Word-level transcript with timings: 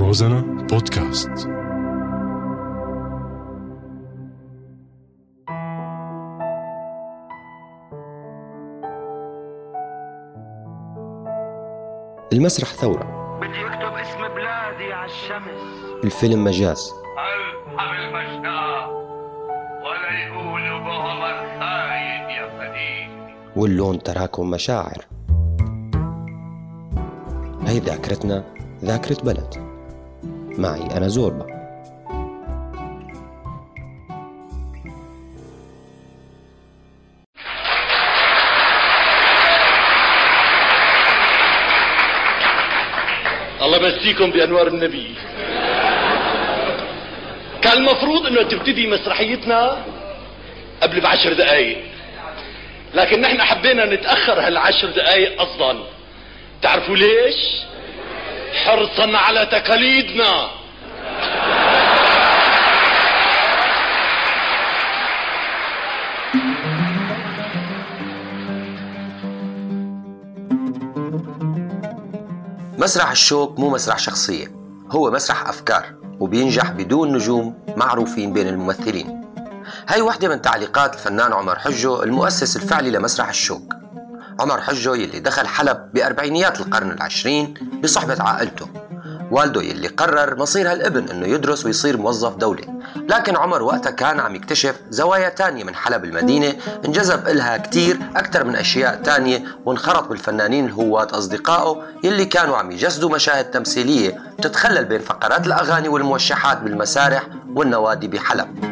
روزانا 0.00 0.40
بودكاست. 0.40 1.30
المسرح 12.32 12.68
ثورة. 12.68 13.38
بدي 13.40 13.66
اكتب 13.66 13.92
اسم 13.96 14.34
بلادي 14.34 14.92
على 14.92 15.10
الشمس. 15.10 15.60
الفيلم 16.04 16.44
مجاز. 16.44 16.92
الحم 17.74 17.94
المشتاق 17.94 18.90
ولا 19.84 20.26
يقولوا 20.26 20.78
بعمر 20.78 21.60
خاين 21.60 22.30
يا 22.30 22.48
فديك 22.58 23.56
واللون 23.56 23.98
تراكم 23.98 24.50
مشاعر. 24.50 25.04
هي 27.66 27.78
ذاكرتنا 27.78 28.44
ذاكرة 28.84 29.24
بلد. 29.24 29.69
معي 30.60 30.96
أنا 30.96 31.08
زوربا 31.08 31.46
الله 43.62 43.76
يمسيكم 43.76 44.30
بأنوار 44.30 44.66
النبي. 44.66 45.14
كان 47.62 47.72
المفروض 47.78 48.26
إنه 48.26 48.42
تبتدي 48.42 48.86
مسرحيتنا 48.86 49.84
قبل 50.82 51.00
بعشر 51.00 51.32
دقائق 51.32 51.78
لكن 52.94 53.20
نحن 53.20 53.42
حبينا 53.42 53.84
نتأخر 53.84 54.40
هالعشر 54.40 54.90
دقائق 54.90 55.40
قصدا 55.40 55.78
تعرفوا 56.62 56.96
ليش؟ 56.96 57.36
حرصا 58.52 59.16
على 59.16 59.46
تقاليدنا. 59.46 60.50
مسرح 72.78 73.10
الشوك 73.10 73.58
مو 73.58 73.70
مسرح 73.70 73.98
شخصية 73.98 74.46
هو 74.90 75.10
مسرح 75.10 75.48
أفكار 75.48 75.84
وبينجح 76.20 76.70
بدون 76.70 77.12
نجوم 77.12 77.58
معروفين 77.76 78.32
بين 78.32 78.48
الممثلين. 78.48 79.20
هاي 79.88 80.00
واحدة 80.00 80.28
من 80.28 80.42
تعليقات 80.42 80.94
الفنان 80.94 81.32
عمر 81.32 81.58
حجو 81.58 82.02
المؤسس 82.02 82.56
الفعلي 82.56 82.90
لمسرح 82.90 83.28
الشوك 83.28 83.79
عمر 84.40 84.60
حجو 84.60 84.94
يلي 84.94 85.20
دخل 85.20 85.46
حلب 85.46 85.92
بأربعينيات 85.94 86.60
القرن 86.60 86.90
العشرين 86.90 87.54
بصحبة 87.82 88.22
عائلته. 88.22 88.68
والده 89.30 89.62
يلي 89.62 89.88
قرر 89.88 90.36
مصير 90.36 90.72
هالابن 90.72 91.08
إنه 91.08 91.26
يدرس 91.26 91.66
ويصير 91.66 91.96
موظف 91.96 92.36
دولي. 92.36 92.80
لكن 93.08 93.36
عمر 93.36 93.62
وقتها 93.62 93.90
كان 93.90 94.20
عم 94.20 94.34
يكتشف 94.34 94.74
زوايا 94.90 95.28
تانية 95.28 95.64
من 95.64 95.74
حلب 95.74 96.04
المدينة 96.04 96.54
انجذب 96.84 97.28
إلها 97.28 97.56
كتير 97.56 97.98
أكثر 98.16 98.44
من 98.44 98.56
أشياء 98.56 99.02
تانية 99.02 99.44
وانخرط 99.64 100.08
بالفنانين 100.08 100.66
الهواة 100.66 101.08
أصدقائه 101.10 101.82
يلي 102.04 102.24
كانوا 102.24 102.56
عم 102.56 102.70
يجسدوا 102.70 103.10
مشاهد 103.10 103.50
تمثيلية 103.50 104.20
بتتخلل 104.38 104.84
بين 104.84 105.00
فقرات 105.00 105.46
الأغاني 105.46 105.88
والموشحات 105.88 106.58
بالمسارح 106.58 107.22
والنوادي 107.54 108.08
بحلب. 108.08 108.69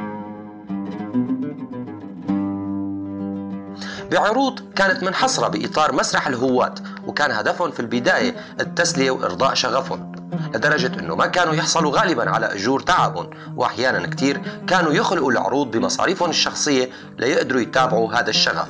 بعروض 4.10 4.60
كانت 4.76 5.02
منحصرة 5.02 5.48
بإطار 5.48 5.92
مسرح 5.92 6.26
الهواة 6.26 6.74
وكان 7.06 7.30
هدفهم 7.30 7.70
في 7.70 7.80
البداية 7.80 8.36
التسلية 8.60 9.10
وإرضاء 9.10 9.54
شغفهم 9.54 10.12
لدرجة 10.54 11.00
أنه 11.00 11.14
ما 11.14 11.26
كانوا 11.26 11.54
يحصلوا 11.54 11.98
غالبا 11.98 12.30
على 12.30 12.46
أجور 12.46 12.80
تعبهم 12.80 13.30
وأحيانا 13.56 14.06
كتير 14.06 14.40
كانوا 14.66 14.92
يخلقوا 14.92 15.32
العروض 15.32 15.70
بمصاريفهم 15.70 16.30
الشخصية 16.30 16.90
ليقدروا 17.18 17.60
يتابعوا 17.60 18.14
هذا 18.14 18.30
الشغف. 18.30 18.68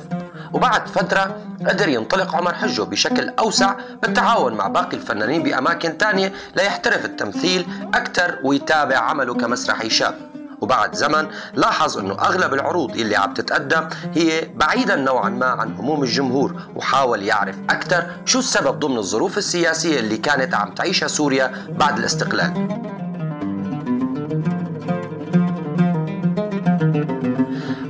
وبعد 0.53 0.87
فترة 0.87 1.37
قدر 1.67 1.89
ينطلق 1.89 2.35
عمر 2.35 2.53
حجو 2.53 2.85
بشكل 2.85 3.29
أوسع 3.29 3.75
بالتعاون 4.01 4.53
مع 4.53 4.67
باقي 4.67 4.97
الفنانين 4.97 5.43
بأماكن 5.43 5.97
تانية 5.97 6.33
ليحترف 6.55 7.05
التمثيل 7.05 7.67
أكثر 7.93 8.39
ويتابع 8.43 8.97
عمله 8.97 9.33
كمسرحي 9.33 9.89
شاب. 9.89 10.28
وبعد 10.61 10.95
زمن 10.95 11.27
لاحظ 11.53 11.97
إنه 11.97 12.13
أغلب 12.13 12.53
العروض 12.53 12.91
اللي 12.91 13.15
عم 13.15 13.33
تتقدم 13.33 13.87
هي 14.13 14.49
بعيدا 14.55 14.95
نوعا 14.95 15.29
ما 15.29 15.45
عن 15.45 15.75
هموم 15.75 16.03
الجمهور 16.03 16.61
وحاول 16.75 17.23
يعرف 17.23 17.55
أكثر 17.69 18.07
شو 18.25 18.39
السبب 18.39 18.79
ضمن 18.79 18.97
الظروف 18.97 19.37
السياسية 19.37 19.99
اللي 19.99 20.17
كانت 20.17 20.53
عم 20.53 20.73
تعيشها 20.73 21.07
سوريا 21.07 21.51
بعد 21.69 21.97
الاستقلال. 21.97 22.67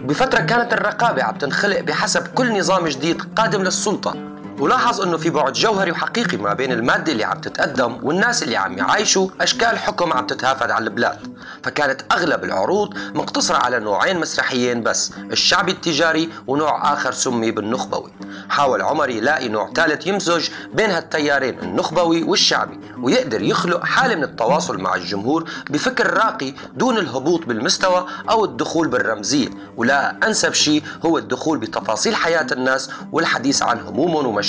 بفترة 0.08 0.40
كانت 0.40 0.74
الرقابة 0.74 1.24
عم 1.24 1.36
تنخلق 1.38 1.80
بحسب 1.80 2.28
كل 2.28 2.60
نظام 2.60 2.88
جديد 2.88 3.22
قادم 3.36 3.64
للسلطة. 3.64 4.29
ولاحظ 4.60 5.02
إنه 5.02 5.18
في 5.18 5.30
بعد 5.30 5.54
جوهري 5.54 5.92
وحقيقي 5.92 6.38
ما 6.38 6.54
بين 6.54 6.72
المادة 6.72 7.12
اللي 7.12 7.24
عم 7.24 7.42
تتقدم 7.42 8.00
والناس 8.04 8.44
اللي 8.44 8.58
عم 8.58 8.78
يعايشوا 8.78 9.30
أشكال 9.42 9.78
حكم 9.80 10.14
عم 10.14 10.28
تتهافت 10.28 10.72
على 10.72 10.84
البلاد. 10.84 11.40
فكانت 11.64 12.02
أغلب 12.12 12.44
العروض 12.44 12.94
مقتصرة 13.14 13.58
على 13.58 13.80
نوعين 13.80 14.20
مسرحيين 14.20 14.84
بس 14.84 15.12
الشعبي 15.32 15.72
التجاري 15.72 16.30
ونوع 16.48 16.94
آخر 16.94 17.12
سمي 17.12 17.52
بالنخبوي. 17.52 18.12
حاول 18.50 18.82
عمر 18.82 19.10
يلاقي 19.10 19.50
نوع 19.50 19.72
ثالث 19.76 20.08
يمزج 20.08 20.50
بين 20.74 20.92
هالتيارين 20.92 21.60
النخبوي 21.60 22.24
والشعبي 22.24 22.80
ويقدر 23.02 23.42
يخلق 23.42 23.86
حالة 23.86 24.16
من 24.16 24.24
التواصل 24.24 24.78
مع 24.78 24.96
الجمهور 24.96 25.50
بفكر 25.70 26.14
راقي 26.14 26.54
دون 26.76 26.98
الهبوط 26.98 27.46
بالمستوى 27.46 28.06
أو 28.30 28.46
الدخول 28.46 28.88
بالرمزية. 28.88 29.50
ولا 29.78 30.16
أنسب 30.28 30.54
شيء 30.54 30.84
هو 31.06 31.18
الدخول 31.18 31.58
بتفاصيل 31.58 32.16
حياة 32.16 32.48
الناس 32.52 32.90
والحديث 33.12 33.64
عن 33.64 33.80
همومهم 33.80 34.26
ومشاكلهم. 34.26 34.49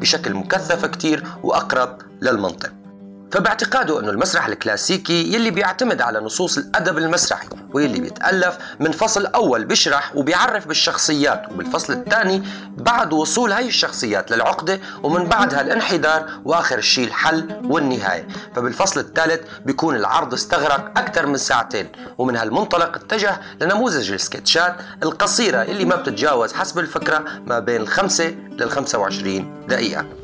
بشكل 0.00 0.34
مكثف 0.34 0.86
كتير 0.86 1.24
وأقرب 1.42 1.98
للمنطق. 2.22 2.72
فباعتقاده 3.32 4.00
أنه 4.00 4.10
المسرح 4.10 4.46
الكلاسيكي 4.46 5.34
يلي 5.34 5.50
بيعتمد 5.50 6.00
على 6.00 6.20
نصوص 6.20 6.58
الأدب 6.58 6.98
المسرحي. 6.98 7.48
واللي 7.74 8.00
بيتألف 8.00 8.58
من 8.80 8.92
فصل 8.92 9.26
أول 9.26 9.64
بيشرح 9.64 10.16
وبيعرف 10.16 10.66
بالشخصيات 10.66 11.42
وبالفصل 11.52 11.92
الثاني 11.92 12.42
بعد 12.76 13.12
وصول 13.12 13.52
هاي 13.52 13.66
الشخصيات 13.68 14.30
للعقده 14.30 14.80
ومن 15.02 15.24
بعدها 15.28 15.60
الانحدار 15.60 16.30
وآخر 16.44 16.80
شيء 16.80 17.06
الحل 17.06 17.60
والنهاية. 17.64 18.28
فبالفصل 18.56 19.00
الثالث 19.00 19.40
بيكون 19.66 19.96
العرض 19.96 20.34
استغرق 20.34 20.98
أكثر 20.98 21.26
من 21.26 21.36
ساعتين 21.36 21.88
ومن 22.18 22.36
هالمنطلق 22.36 22.96
اتجه 22.96 23.40
لنموذج 23.60 24.12
السكتشات 24.12 24.76
القصيرة 25.02 25.62
اللي 25.62 25.84
ما 25.84 25.96
بتتجاوز 25.96 26.52
حسب 26.52 26.78
الفكرة 26.78 27.24
ما 27.46 27.58
بين 27.58 27.80
الخمسة 27.80 28.24
لل 28.50 28.70
25 28.70 29.66
دقيقة. 29.68 30.23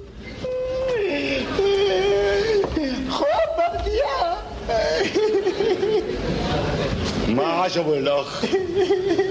ما 7.41 7.47
عجبه 7.63 7.95
الاخ 7.99 8.45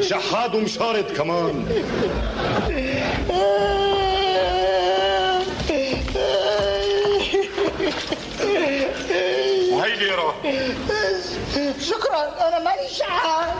شحاد 0.01 0.55
ومشارد 0.55 1.11
كمان. 1.17 1.65
وهي 9.71 9.95
ليرة 9.95 10.35
شكرا 11.79 12.47
أنا 12.47 12.59
مالي 12.59 12.89
شحات. 12.89 13.53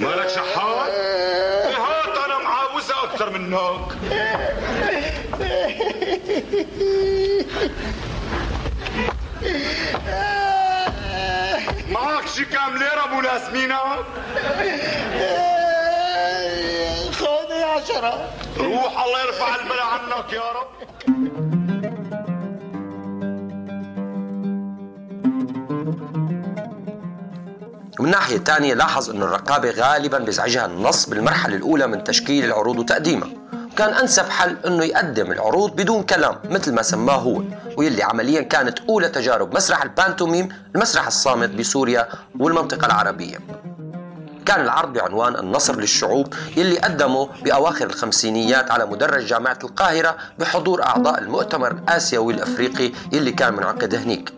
مالك 0.00 0.28
شحاد؟ 0.28 0.90
هات 1.78 2.18
أنا 2.26 2.38
معاوزة 2.38 2.94
أكثر 3.04 3.30
منك. 3.30 3.98
معك 11.90 12.26
شي 12.26 12.44
كام 12.44 12.76
ليرة 12.76 13.04
ابو 13.04 13.20
ياسمينة؟ 13.28 13.76
خذي 17.12 17.62
عشرة 17.64 18.30
روح 18.58 19.04
الله 19.04 19.20
يرفع 19.26 19.54
البلاء 19.54 19.86
عنك 19.86 20.32
يا 20.32 20.52
رب. 20.52 20.68
ومن 28.00 28.10
ناحية 28.10 28.36
تانية 28.38 28.74
لاحظ 28.74 29.10
أن 29.10 29.22
الرقابة 29.22 29.70
غالبا 29.70 30.18
بيزعجها 30.18 30.66
النص 30.66 31.08
بالمرحلة 31.08 31.56
الأولى 31.56 31.86
من 31.86 32.04
تشكيل 32.04 32.44
العروض 32.44 32.78
وتقديمها. 32.78 33.28
كان 33.76 33.94
أنسب 33.94 34.28
حل 34.28 34.56
أنه 34.66 34.84
يقدم 34.84 35.32
العروض 35.32 35.76
بدون 35.76 36.02
كلام 36.02 36.38
مثل 36.44 36.74
ما 36.74 36.82
سماه 36.82 37.16
هو. 37.16 37.42
ويلي 37.78 38.02
عمليا 38.02 38.42
كانت 38.42 38.78
أولى 38.88 39.08
تجارب 39.08 39.54
مسرح 39.54 39.82
البانتوميم 39.82 40.48
المسرح 40.74 41.06
الصامت 41.06 41.50
بسوريا 41.50 42.08
والمنطقة 42.38 42.86
العربية. 42.86 43.38
كان 44.46 44.60
العرض 44.60 44.92
بعنوان 44.92 45.36
النصر 45.36 45.76
للشعوب 45.76 46.34
يلي 46.56 46.78
قدمه 46.78 47.28
بأواخر 47.44 47.86
الخمسينيات 47.86 48.70
على 48.70 48.86
مدرج 48.86 49.24
جامعة 49.26 49.58
القاهرة 49.64 50.16
بحضور 50.38 50.82
أعضاء 50.82 51.18
المؤتمر 51.18 51.70
الآسيوي 51.70 52.34
الأفريقي 52.34 52.92
يلي 53.12 53.32
كان 53.32 53.54
منعقد 53.54 53.94
هنيك. 53.94 54.32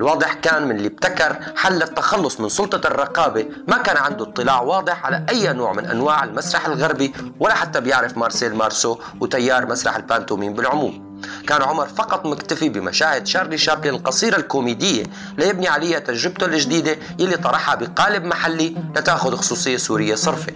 الواضح 0.00 0.34
كان 0.34 0.68
من 0.68 0.76
اللي 0.76 0.88
ابتكر 0.88 1.36
حل 1.56 1.82
التخلص 1.82 2.40
من 2.40 2.48
سلطة 2.48 2.86
الرقابة 2.86 3.46
ما 3.68 3.76
كان 3.76 3.96
عنده 3.96 4.24
اطلاع 4.24 4.60
واضح 4.60 5.06
على 5.06 5.26
أي 5.28 5.52
نوع 5.52 5.72
من 5.72 5.86
أنواع 5.86 6.24
المسرح 6.24 6.66
الغربي 6.66 7.12
ولا 7.40 7.54
حتى 7.54 7.80
بيعرف 7.80 8.18
مارسيل 8.18 8.54
مارسو 8.54 8.98
وتيار 9.20 9.66
مسرح 9.66 9.96
البانتوميم 9.96 10.52
بالعموم. 10.52 11.05
كان 11.46 11.62
عمر 11.62 11.86
فقط 11.86 12.26
مكتفي 12.26 12.68
بمشاهد 12.68 13.26
شارلي 13.26 13.58
شابلن 13.58 13.94
القصيرة 13.94 14.36
الكوميدية 14.36 15.02
ليبني 15.38 15.68
عليها 15.68 15.98
تجربته 15.98 16.46
الجديدة 16.46 16.96
يلي 17.18 17.36
طرحها 17.36 17.74
بقالب 17.74 18.24
محلي 18.24 18.76
لتأخذ 18.96 19.36
خصوصية 19.36 19.76
سورية 19.76 20.14
صرفة 20.14 20.52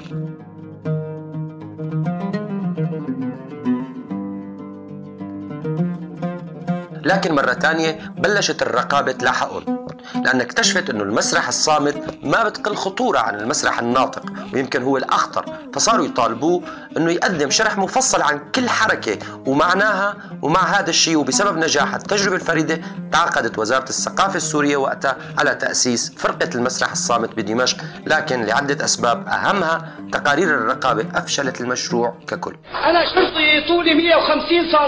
لكن 7.05 7.35
مرة 7.35 7.53
تانية 7.53 8.13
بلشت 8.19 8.63
الرقابة 8.63 9.13
تلاحقهم. 9.13 9.80
لأن 10.25 10.41
اكتشفت 10.41 10.91
أنه 10.91 11.03
المسرح 11.03 11.49
الصامت 11.49 12.19
ما 12.23 12.45
بتقل 12.45 12.77
خطورة 12.77 13.19
عن 13.19 13.35
المسرح 13.35 13.79
الناطق 13.79 14.23
ويمكن 14.55 14.83
هو 14.83 14.97
الأخطر. 14.97 15.45
فصاروا 15.75 16.07
يطالبوه 16.07 16.63
أنه 16.97 17.11
يقدم 17.11 17.51
شرح 17.51 17.79
مفصل 17.79 18.23
عن 18.23 18.41
كل 18.55 18.69
حركة 18.69 19.19
ومعناها 19.47 20.17
ومع 20.43 20.61
هذا 20.61 20.91
الشيء 20.91 21.17
وبسبب 21.17 21.59
نجاح 21.59 21.95
التجربة 21.95 22.37
الفريدة 22.37 22.81
تعاقدت 23.13 23.59
وزارة 23.59 23.89
الثقافة 23.89 24.37
السورية 24.37 24.77
وقتها 24.77 25.17
على 25.39 25.55
تأسيس 25.55 26.15
فرقة 26.19 26.51
المسرح 26.55 26.91
الصامت 26.91 27.35
بدمشق 27.37 27.77
لكن 28.07 28.45
لعدة 28.45 28.85
أسباب 28.85 29.29
أهمها 29.29 29.89
تقارير 30.13 30.49
الرقابة 30.49 31.07
أفشلت 31.15 31.61
المشروع 31.61 32.15
ككل. 32.27 32.57
أنا 32.85 33.05
شرطي 33.15 33.69
طولي 33.69 33.95
150 33.95 34.73
سم 34.73 34.81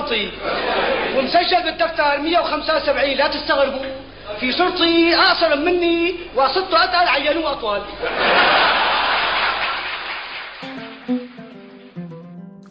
ومسجل 1.19 1.62
بالدفتر 1.65 2.19
175 2.19 3.17
لا 3.17 3.29
تستغربوا. 3.29 4.02
في 4.43 4.53
شرطي 4.53 5.15
اقصر 5.15 5.56
مني 5.56 6.15
وسطه 6.37 6.85
اتقل 6.85 7.09
عينوه 7.09 7.53
أطول. 7.53 7.83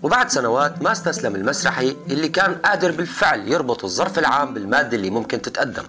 وبعد 0.04 0.30
سنوات 0.30 0.82
ما 0.82 0.92
استسلم 0.92 1.36
المسرحي 1.36 1.96
اللي 2.10 2.28
كان 2.28 2.56
قادر 2.56 2.92
بالفعل 2.92 3.48
يربط 3.48 3.84
الظرف 3.84 4.20
العام 4.20 4.54
بالمادة 4.54 4.98
اللي 4.98 5.10
ممكن 5.10 5.42
تتقدم. 5.42 5.84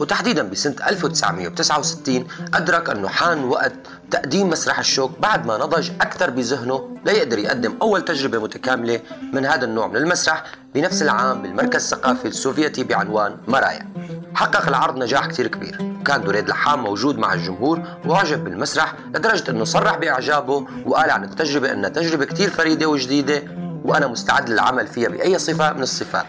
وتحديدا 0.00 0.42
بسنة 0.42 0.76
1969 0.88 2.28
أدرك 2.54 2.90
أنه 2.90 3.08
حان 3.08 3.44
وقت 3.44 3.72
تقديم 4.10 4.50
مسرح 4.50 4.78
الشوك 4.78 5.18
بعد 5.20 5.46
ما 5.46 5.58
نضج 5.58 5.90
أكثر 6.00 6.30
بذهنه 6.30 6.96
ليقدر 7.04 7.38
يقدم 7.38 7.74
أول 7.82 8.04
تجربة 8.04 8.38
متكاملة 8.38 9.00
من 9.32 9.46
هذا 9.46 9.64
النوع 9.64 9.86
من 9.86 9.96
المسرح 9.96 10.42
بنفس 10.74 11.02
العام 11.02 11.42
بالمركز 11.42 11.92
الثقافي 11.92 12.28
السوفيتي 12.28 12.84
بعنوان 12.84 13.36
مرايا. 13.48 13.88
حقق 14.34 14.68
العرض 14.68 14.96
نجاح 14.98 15.26
كثير 15.26 15.46
كبير. 15.46 15.78
وكان 16.00 16.24
دريد 16.24 16.48
لحام 16.48 16.82
موجود 16.82 17.18
مع 17.18 17.34
الجمهور 17.34 17.82
واعجب 18.06 18.44
بالمسرح 18.44 18.94
لدرجة 19.14 19.50
أنه 19.50 19.64
صرح 19.64 19.96
بإعجابه 19.96 20.66
وقال 20.86 21.10
عن 21.10 21.24
التجربة 21.24 21.72
أنها 21.72 21.88
تجربة 21.90 22.24
كثير 22.24 22.50
فريدة 22.50 22.86
وجديدة 22.86 23.42
وأنا 23.84 24.06
مستعد 24.06 24.50
للعمل 24.50 24.86
فيها 24.86 25.08
بأي 25.08 25.38
صفة 25.38 25.72
من 25.72 25.82
الصفات 25.82 26.26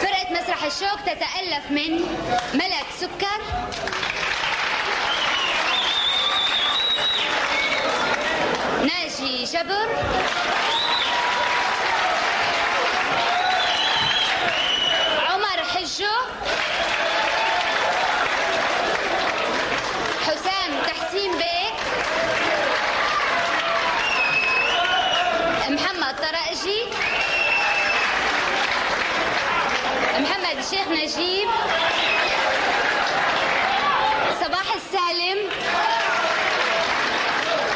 فرقة 0.00 0.42
مسرح 0.42 0.63
الشوك 0.74 1.00
تتألف 1.00 1.70
من 1.70 2.00
ملك 2.54 2.86
سكر. 3.00 3.40
ناجي 8.82 9.44
جبر. 9.44 9.88
الشيخ 30.84 31.18
نجيب. 31.18 31.48
صباح 34.40 34.74
السالم. 34.74 35.38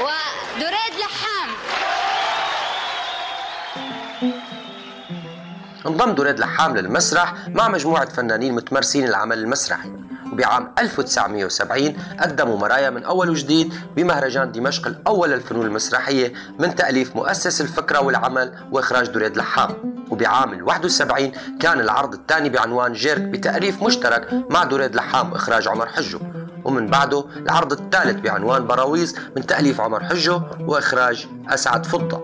ودريد 0.01 0.95
لحام. 1.01 1.51
انضم 5.87 6.15
دريد 6.15 6.39
لحام 6.39 6.77
للمسرح 6.77 7.35
مع 7.49 7.69
مجموعة 7.69 8.09
فنانين 8.09 8.55
متمرسين 8.55 9.05
العمل 9.05 9.39
المسرحي. 9.39 9.93
وبعام 10.33 10.75
1970 10.79 11.97
قدموا 12.21 12.59
مرايا 12.59 12.91
من 12.91 13.05
أول 13.05 13.31
وجديد 13.31 13.75
بمهرجان 13.97 14.53
دمشق 14.53 14.87
الأول 14.87 15.31
للفنون 15.31 15.67
المسرحية 15.67 16.33
من 16.59 16.75
تأليف 16.75 17.17
مؤسس 17.17 17.61
الفكرة 17.61 18.01
والعمل 18.01 18.55
وإخراج 18.73 19.07
دريد 19.07 19.37
لحام. 19.37 19.98
وبعام 20.11 20.53
ال 20.53 20.63
71 20.63 21.33
كان 21.61 21.81
العرض 21.81 22.15
الثاني 22.15 22.49
بعنوان 22.49 22.93
جيرك 22.93 23.21
بتأليف 23.21 23.83
مشترك 23.83 24.45
مع 24.51 24.65
دريد 24.65 24.95
لحام 24.95 25.33
وإخراج 25.33 25.69
عمر 25.69 25.87
حجو. 25.87 26.19
ومن 26.65 26.87
بعده 26.87 27.25
العرض 27.37 27.73
الثالث 27.73 28.21
بعنوان 28.21 28.67
براويز 28.67 29.17
من 29.37 29.47
تأليف 29.47 29.81
عمر 29.81 30.05
حجو 30.05 30.41
وإخراج 30.61 31.27
أسعد 31.49 31.87
فضة. 31.87 32.23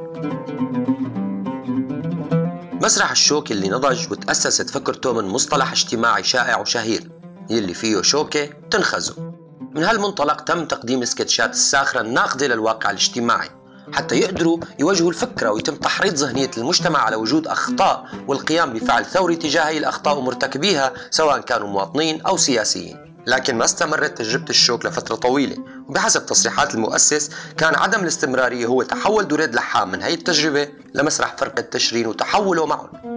مسرح 2.83 3.11
الشوك 3.11 3.53
اللي 3.53 3.69
نضج 3.69 4.13
وتأسست 4.13 4.71
فكرته 4.71 5.13
من 5.13 5.25
مصطلح 5.25 5.73
اجتماعي 5.73 6.23
شائع 6.23 6.59
وشهير 6.59 7.11
يلي 7.51 7.75
فيه 7.75 8.03
شوكة 8.03 8.49
تنخزه 8.71 9.33
من 9.75 9.85
هالمنطلق 9.85 10.41
تم 10.41 10.65
تقديم 10.65 11.03
السكتشات 11.03 11.51
الساخرة 11.51 12.01
الناقدة 12.01 12.47
للواقع 12.47 12.91
الاجتماعي. 12.91 13.49
حتى 13.93 14.15
يقدروا 14.17 14.59
يواجهوا 14.79 15.11
الفكرة 15.11 15.51
ويتم 15.51 15.77
تحريض 15.77 16.15
ذهنية 16.15 16.51
المجتمع 16.59 16.99
على 16.99 17.17
وجود 17.17 17.47
أخطاء 17.47 18.07
والقيام 18.29 18.73
بفعل 18.73 19.05
ثوري 19.05 19.37
تجاه 19.37 19.65
هي 19.69 19.79
الأخطاء 19.79 20.19
ومرتكبيها 20.19 20.93
سواء 21.11 21.41
كانوا 21.41 21.69
مواطنين 21.69 22.21
أو 22.21 22.37
سياسيين. 22.37 23.15
لكن 23.27 23.59
ما 23.59 23.65
استمرت 23.65 24.19
تجربة 24.19 24.51
الشوك 24.51 24.87
لفترة 24.87 25.15
طويلة. 25.15 25.57
وبحسب 25.89 26.27
تصريحات 26.27 26.75
المؤسس 26.75 27.31
كان 27.59 27.75
عدم 27.75 28.01
الاستمرارية 28.01 28.67
هو 28.67 28.83
تحول 28.83 29.29
دريد 29.29 29.55
لحام 29.55 29.91
من 29.91 30.03
هي 30.03 30.15
التجربة 30.15 30.69
لمسرح 30.95 31.37
فرقة 31.37 31.63
تشرين 31.63 32.07
وتحوله 32.07 32.67
معهم. 32.67 33.14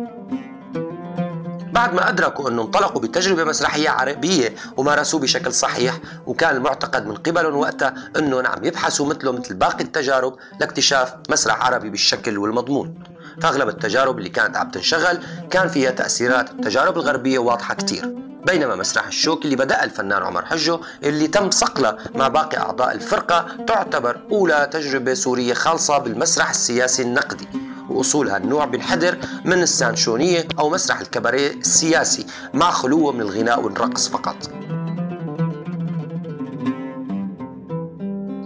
بعد 1.78 1.94
ما 1.94 2.10
أدركوا 2.10 2.50
أنه 2.50 2.62
انطلقوا 2.62 3.02
بتجربة 3.02 3.44
مسرحية 3.44 3.90
عربية 3.90 4.56
ومارسوه 4.78 5.20
بشكل 5.20 5.54
صحيح 5.54 6.00
وكان 6.26 6.56
المعتقد 6.56 7.06
من 7.06 7.16
قبلهم 7.16 7.56
وقتها 7.56 7.94
أنه 8.18 8.48
عم 8.48 8.64
يبحثوا 8.64 9.06
مثله 9.06 9.32
مثل 9.32 9.54
باقي 9.54 9.84
التجارب 9.84 10.36
لاكتشاف 10.60 11.14
مسرح 11.30 11.66
عربي 11.66 11.90
بالشكل 11.90 12.38
والمضمون. 12.38 12.94
فأغلب 13.42 13.70
التجارب 13.70 14.18
اللي 14.18 14.30
كانت 14.30 14.58
عم 14.58 14.70
تنشغل 14.70 15.20
كان 15.52 15.68
فيها 15.68 15.92
تأثيرات 15.92 16.52
التجارب 16.52 16.98
الغربية 16.98 17.40
واضحة 17.40 17.74
كتير. 17.74 18.16
بينما 18.46 18.76
مسرح 18.76 19.08
الشوك 19.08 19.46
اللي 19.46 19.56
بدأ 19.56 19.84
الفنان 19.84 20.24
عمر 20.24 20.46
حجو 20.46 20.80
اللي 21.04 21.28
تم 21.28 21.52
صقله 21.52 21.98
مع 22.16 22.28
باقي 22.28 22.58
أعضاء 22.58 22.96
الفرقة 22.96 23.48
تعتبر 23.68 24.22
أولى 24.32 24.70
تجربة 24.72 25.14
سورية 25.14 25.54
خالصة 25.54 25.98
بالمسرح 25.98 26.50
السياسي 26.50 27.02
النقدي. 27.02 27.48
وأصول 27.90 28.30
هالنوع 28.30 28.66
بنحدر 28.66 29.18
من 29.46 29.62
السانشونية 29.62 30.48
أو 30.60 30.70
مسرح 30.70 31.00
الكباريه 31.00 31.52
السياسي 31.52 32.26
مع 32.54 32.72
خلوه 32.72 33.12
من 33.12 33.22
الغناء 33.22 33.64
والرقص 33.64 34.08
فقط. 34.10 34.36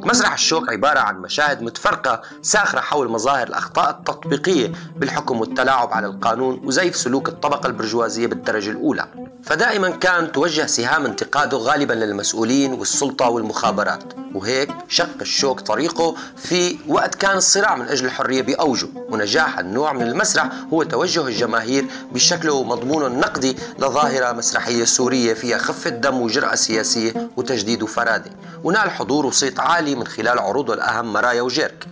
مسرح 0.05 0.33
الشوك 0.33 0.69
عبارة 0.69 0.99
عن 0.99 1.21
مشاهد 1.21 1.61
متفرقة 1.61 2.21
ساخرة 2.41 2.79
حول 2.79 3.09
مظاهر 3.09 3.47
الأخطاء 3.47 3.89
التطبيقية 3.89 4.71
بالحكم 4.95 5.39
والتلاعب 5.39 5.93
على 5.93 6.07
القانون 6.07 6.61
وزيف 6.63 6.95
سلوك 6.95 7.29
الطبقة 7.29 7.67
البرجوازية 7.67 8.27
بالدرجة 8.27 8.69
الأولى. 8.69 9.07
فدائما 9.43 9.89
كان 9.89 10.31
توجه 10.31 10.65
سهام 10.65 11.05
انتقاده 11.05 11.57
غالبا 11.57 11.93
للمسؤولين 11.93 12.73
والسلطة 12.73 13.29
والمخابرات. 13.29 14.03
وهيك 14.35 14.69
شق 14.87 15.21
الشوك 15.21 15.59
طريقه 15.59 16.15
في 16.37 16.77
وقت 16.87 17.15
كان 17.15 17.37
الصراع 17.37 17.75
من 17.75 17.87
أجل 17.87 18.05
الحرية 18.05 18.41
بأوجه. 18.41 18.87
ونجاح 19.09 19.59
النوع 19.59 19.93
من 19.93 20.01
المسرح 20.01 20.49
هو 20.73 20.83
توجه 20.83 21.27
الجماهير 21.27 21.85
بشكله 22.11 22.53
ومضمونه 22.53 23.07
النقدي 23.07 23.57
لظاهرة 23.79 24.31
مسرحية 24.31 24.83
سورية 24.83 25.33
فيها 25.33 25.57
خفة 25.57 25.89
دم 25.89 26.21
وجرأة 26.21 26.55
سياسية 26.55 27.29
وتجديد 27.37 27.83
وفرادة. 27.83 28.31
ونال 28.63 28.91
حضور 28.91 29.25
وصيت 29.25 29.59
عالي 29.59 29.95
من 29.95 30.07
خلال 30.07 30.39
عروضه 30.39 30.73
الأهم 30.73 31.13
مرايا 31.13 31.41
وجيرك. 31.41 31.87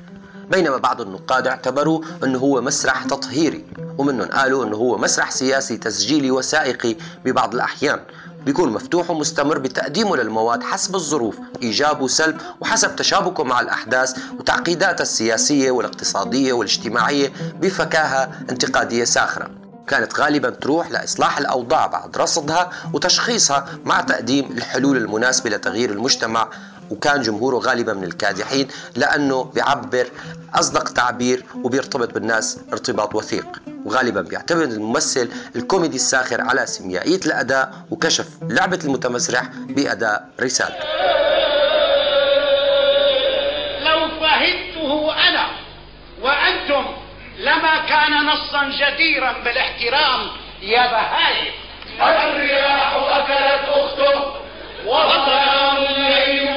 بينما 0.50 0.77
بعض 0.77 1.01
النقاد 1.01 1.48
اعتبروا 1.48 2.01
أنه 2.24 2.39
هو 2.39 2.62
مسرح 2.62 3.03
تطهيري 3.03 3.65
ومنهم 3.98 4.27
قالوا 4.27 4.65
أنه 4.65 4.75
هو 4.77 4.98
مسرح 4.98 5.32
سياسي 5.32 5.77
تسجيلي 5.77 6.32
وثائقي 6.32 6.96
ببعض 7.25 7.53
الأحيان. 7.53 8.00
بيكون 8.46 8.70
مفتوح 8.72 9.10
ومستمر 9.10 9.58
بتقديمه 9.58 10.18
للمواد 10.18 10.63
حسب 10.63 10.96
الظروف 10.96 11.38
إيجاب 11.62 12.01
وسلب 12.01 12.38
وحسب 12.62 12.96
تشابكه 12.96 13.44
مع 13.44 13.60
الأحداث 13.60 14.18
وتعقيداتها 14.39 15.01
السياسية 15.03 15.72
والاقتصادية 15.72 16.53
والاجتماعية 16.53 17.34
بفكاهة 17.62 18.32
انتقادية 18.50 19.03
ساخرة. 19.03 19.50
وكانت 19.84 20.20
غالبا 20.20 20.50
تروح 20.50 20.91
لإصلاح 20.91 21.38
الأوضاع 21.38 21.88
بعد 21.88 22.18
رصدها 22.18 22.70
وتشخيصها 22.94 23.65
مع 23.86 24.01
تقديم 24.01 24.51
الحلول 24.51 24.98
المناسبة 24.98 25.50
لتغيير 25.50 25.91
المجتمع 25.91 26.50
وكان 26.91 27.22
جمهوره 27.22 27.58
غالبا 27.58 27.93
من 27.93 28.03
الكادحين 28.03 28.67
لأنه 28.96 29.43
بيعبر 29.43 30.08
أصدق 30.55 30.84
تعبير 30.93 31.43
وبيرتبط 31.63 32.13
بالناس 32.13 32.60
ارتباط 32.74 33.15
وثيق 33.15 33.46
وغالبا 33.86 34.22
بيعتمد 34.22 34.72
الممثل 34.72 35.29
الكوميدي 35.55 35.96
الساخر 35.96 36.41
على 36.41 36.65
سيميائية 36.65 37.19
الأداء 37.25 37.72
وكشف 37.91 38.27
لعبة 38.41 38.79
المتمسرح 38.84 39.43
بأداء 39.69 40.29
رسالة. 40.41 40.75
لو 43.86 44.00
فهمته 44.22 45.13
أنا 45.27 45.46
وأنتم 46.22 46.86
لما 47.39 47.86
كان 47.89 48.25
نصا 48.25 48.63
جديرا 48.65 49.31
بالاحترام 49.43 50.27
يا 50.62 50.91
بهايم 50.91 51.53
الرياح 52.01 52.93
أكلت 52.96 53.69
أخته 53.69 54.34
وظلام 54.86 55.77
الليل 55.77 56.49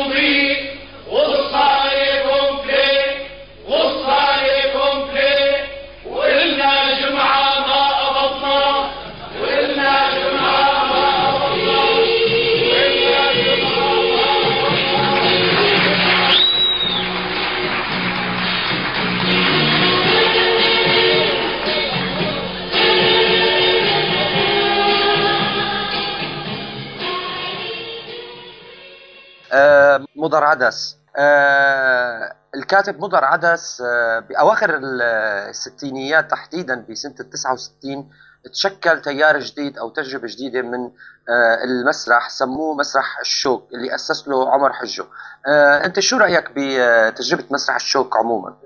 مضر 30.32 30.44
عدس 30.44 30.96
آه، 31.16 32.34
الكاتب 32.54 33.00
مضر 33.00 33.24
عدس 33.24 33.80
آه، 33.86 34.18
بأواخر 34.18 34.76
ال- 34.76 35.02
الستينيات 35.50 36.30
تحديدا 36.30 36.86
بسنة 36.90 37.14
ال 37.20 37.30
69 37.30 38.10
تشكل 38.52 39.00
تيار 39.02 39.38
جديد 39.38 39.78
أو 39.78 39.90
تجربة 39.90 40.26
جديدة 40.28 40.62
من 40.62 40.84
آه، 41.28 41.64
المسرح 41.64 42.28
سموه 42.30 42.74
مسرح 42.74 43.18
الشوك 43.20 43.68
اللي 43.74 43.94
أسس 43.94 44.28
له 44.28 44.52
عمر 44.52 44.72
حجو 44.72 45.04
آه، 45.48 45.84
أنت 45.84 46.00
شو 46.00 46.16
رأيك 46.16 46.50
بتجربة 46.56 47.44
مسرح 47.50 47.74
الشوك 47.76 48.16
عموما؟ 48.16 48.56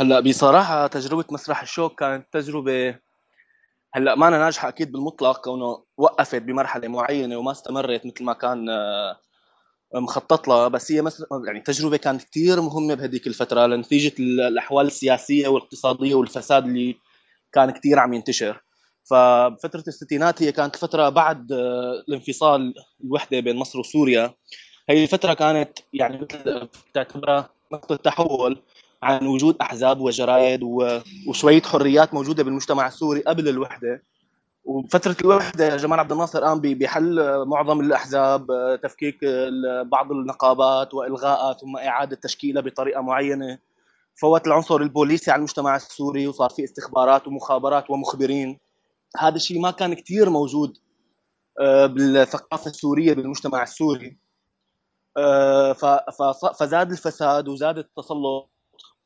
هلأ 0.00 0.20
بصراحة 0.20 0.86
تجربة 0.86 1.24
مسرح 1.30 1.62
الشوك 1.62 1.98
كانت 2.00 2.26
تجربة 2.32 2.98
هلأ 3.94 4.14
ما 4.14 4.28
أنا 4.28 4.38
ناجحة 4.38 4.68
أكيد 4.68 4.92
بالمطلق 4.92 5.40
كونه 5.44 5.84
وقفت 5.96 6.42
بمرحلة 6.42 6.88
معينة 6.88 7.36
وما 7.36 7.52
استمرت 7.52 8.06
مثل 8.06 8.24
ما 8.24 8.32
كان 8.32 8.68
آه، 8.70 9.16
مخطط 9.94 10.48
لها 10.48 10.68
بس 10.68 10.92
هي 10.92 11.02
مثل 11.02 11.26
يعني 11.46 11.60
تجربة 11.60 11.96
كانت 11.96 12.22
كثير 12.24 12.60
مهمة 12.60 12.94
بهذيك 12.94 13.26
الفترة 13.26 13.66
لنتيجة 13.66 14.12
ال- 14.18 14.40
الأحوال 14.40 14.86
السياسية 14.86 15.48
والاقتصادية 15.48 16.14
والفساد 16.14 16.64
اللي 16.64 16.96
كان 17.52 17.70
كثير 17.70 17.98
عم 17.98 18.12
ينتشر. 18.12 18.60
ففترة 19.04 19.84
الستينات 19.88 20.42
هي 20.42 20.52
كانت 20.52 20.76
فترة 20.76 21.08
بعد 21.08 21.52
آه، 21.52 22.04
الانفصال 22.08 22.74
الوحدة 23.04 23.40
بين 23.40 23.56
مصر 23.56 23.78
وسوريا. 23.78 24.34
هي 24.88 25.02
الفترة 25.02 25.34
كانت 25.34 25.78
يعني 25.92 26.18
مثل 26.30 26.68
تعتبرها 26.94 27.50
نقطة 27.72 27.96
تحول 27.96 28.62
عن 29.02 29.26
وجود 29.26 29.56
أحزاب 29.60 30.00
وجرايد 30.00 30.60
وشوية 31.28 31.62
حريات 31.62 32.14
موجودة 32.14 32.42
بالمجتمع 32.42 32.86
السوري 32.86 33.20
قبل 33.20 33.48
الوحدة. 33.48 34.02
وفترة 34.74 35.16
الوحدة 35.20 35.76
جمال 35.76 36.00
عبد 36.00 36.12
الناصر 36.12 36.44
قام 36.44 36.60
بحل 36.60 37.44
معظم 37.46 37.80
الأحزاب 37.80 38.46
تفكيك 38.82 39.18
ال- 39.22 39.88
بعض 39.88 40.12
النقابات 40.12 40.94
والغاء 40.94 41.52
ثم 41.52 41.76
إعادة 41.76 42.16
تشكيلها 42.16 42.62
بطريقة 42.62 43.00
معينة. 43.00 43.58
فوت 44.20 44.46
العنصر 44.46 44.76
البوليسي 44.76 45.30
على 45.30 45.38
المجتمع 45.38 45.76
السوري 45.76 46.26
وصار 46.26 46.50
في 46.50 46.64
استخبارات 46.64 47.28
ومخابرات 47.28 47.90
ومخبرين. 47.90 48.58
هذا 49.16 49.36
الشيء 49.36 49.60
ما 49.60 49.70
كان 49.70 49.94
كثير 49.94 50.30
موجود 50.30 50.76
آه، 51.60 51.86
بالثقافة 51.86 52.70
السورية 52.70 53.12
بالمجتمع 53.14 53.62
السوري. 53.62 54.18
آه، 55.16 55.72
فزاد 56.60 56.90
الفساد 56.90 57.48
وزاد 57.48 57.78
التسلط. 57.78 58.50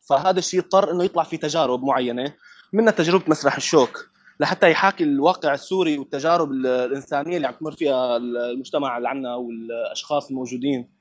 فهذا 0.09 0.39
الشيء 0.39 0.61
اضطر 0.61 0.91
إنه 0.91 1.05
يطلع 1.05 1.23
في 1.23 1.37
تجارب 1.37 1.83
معينة 1.85 2.35
منها 2.73 2.93
تجربة 2.93 3.25
مسرح 3.29 3.57
الشوك. 3.57 4.14
لحتى 4.41 4.71
يحاكي 4.71 5.05
الواقع 5.05 5.55
السوري 5.55 5.99
والتجارب 5.99 6.51
ال- 6.53 6.67
الإنسانية 6.67 7.37
اللي 7.37 7.47
عم 7.49 7.55
تمر 7.55 7.73
فيها 7.73 8.17
المجتمع 8.17 8.97
اللي 8.97 9.09
عنا 9.09 9.35
والأشخاص 9.35 10.29
الموجودين. 10.31 10.95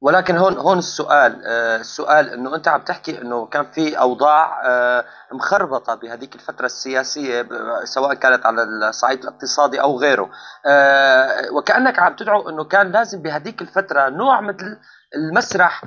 ولكن 0.00 0.36
هون 0.36 0.52
هون 0.56 0.78
السؤال 0.78 1.42
آه، 1.46 1.76
السؤال 1.76 2.28
إنه 2.28 2.54
أنت 2.56 2.68
عم 2.68 2.80
تحكي 2.84 3.20
إنه 3.22 3.46
كان 3.46 3.70
في 3.70 3.98
أوضاع 3.98 4.62
آه، 4.66 5.04
مخربطة 5.32 5.94
بهذيك 5.94 6.34
الفترة 6.34 6.66
السياسية 6.66 7.48
سواء 7.84 8.14
كانت 8.14 8.46
على 8.46 8.62
الصعيد 8.62 9.20
الاقتصادي 9.22 9.80
أو 9.80 9.98
غيره. 9.98 10.30
آه، 10.66 11.50
وكأنك 11.52 11.98
عم 11.98 12.16
تدعو 12.16 12.48
إنه 12.48 12.64
كان 12.64 12.92
لازم 12.92 13.22
بهذيك 13.22 13.62
الفترة 13.62 14.08
نوع 14.08 14.40
مثل 14.40 14.78
المسرح 15.16 15.82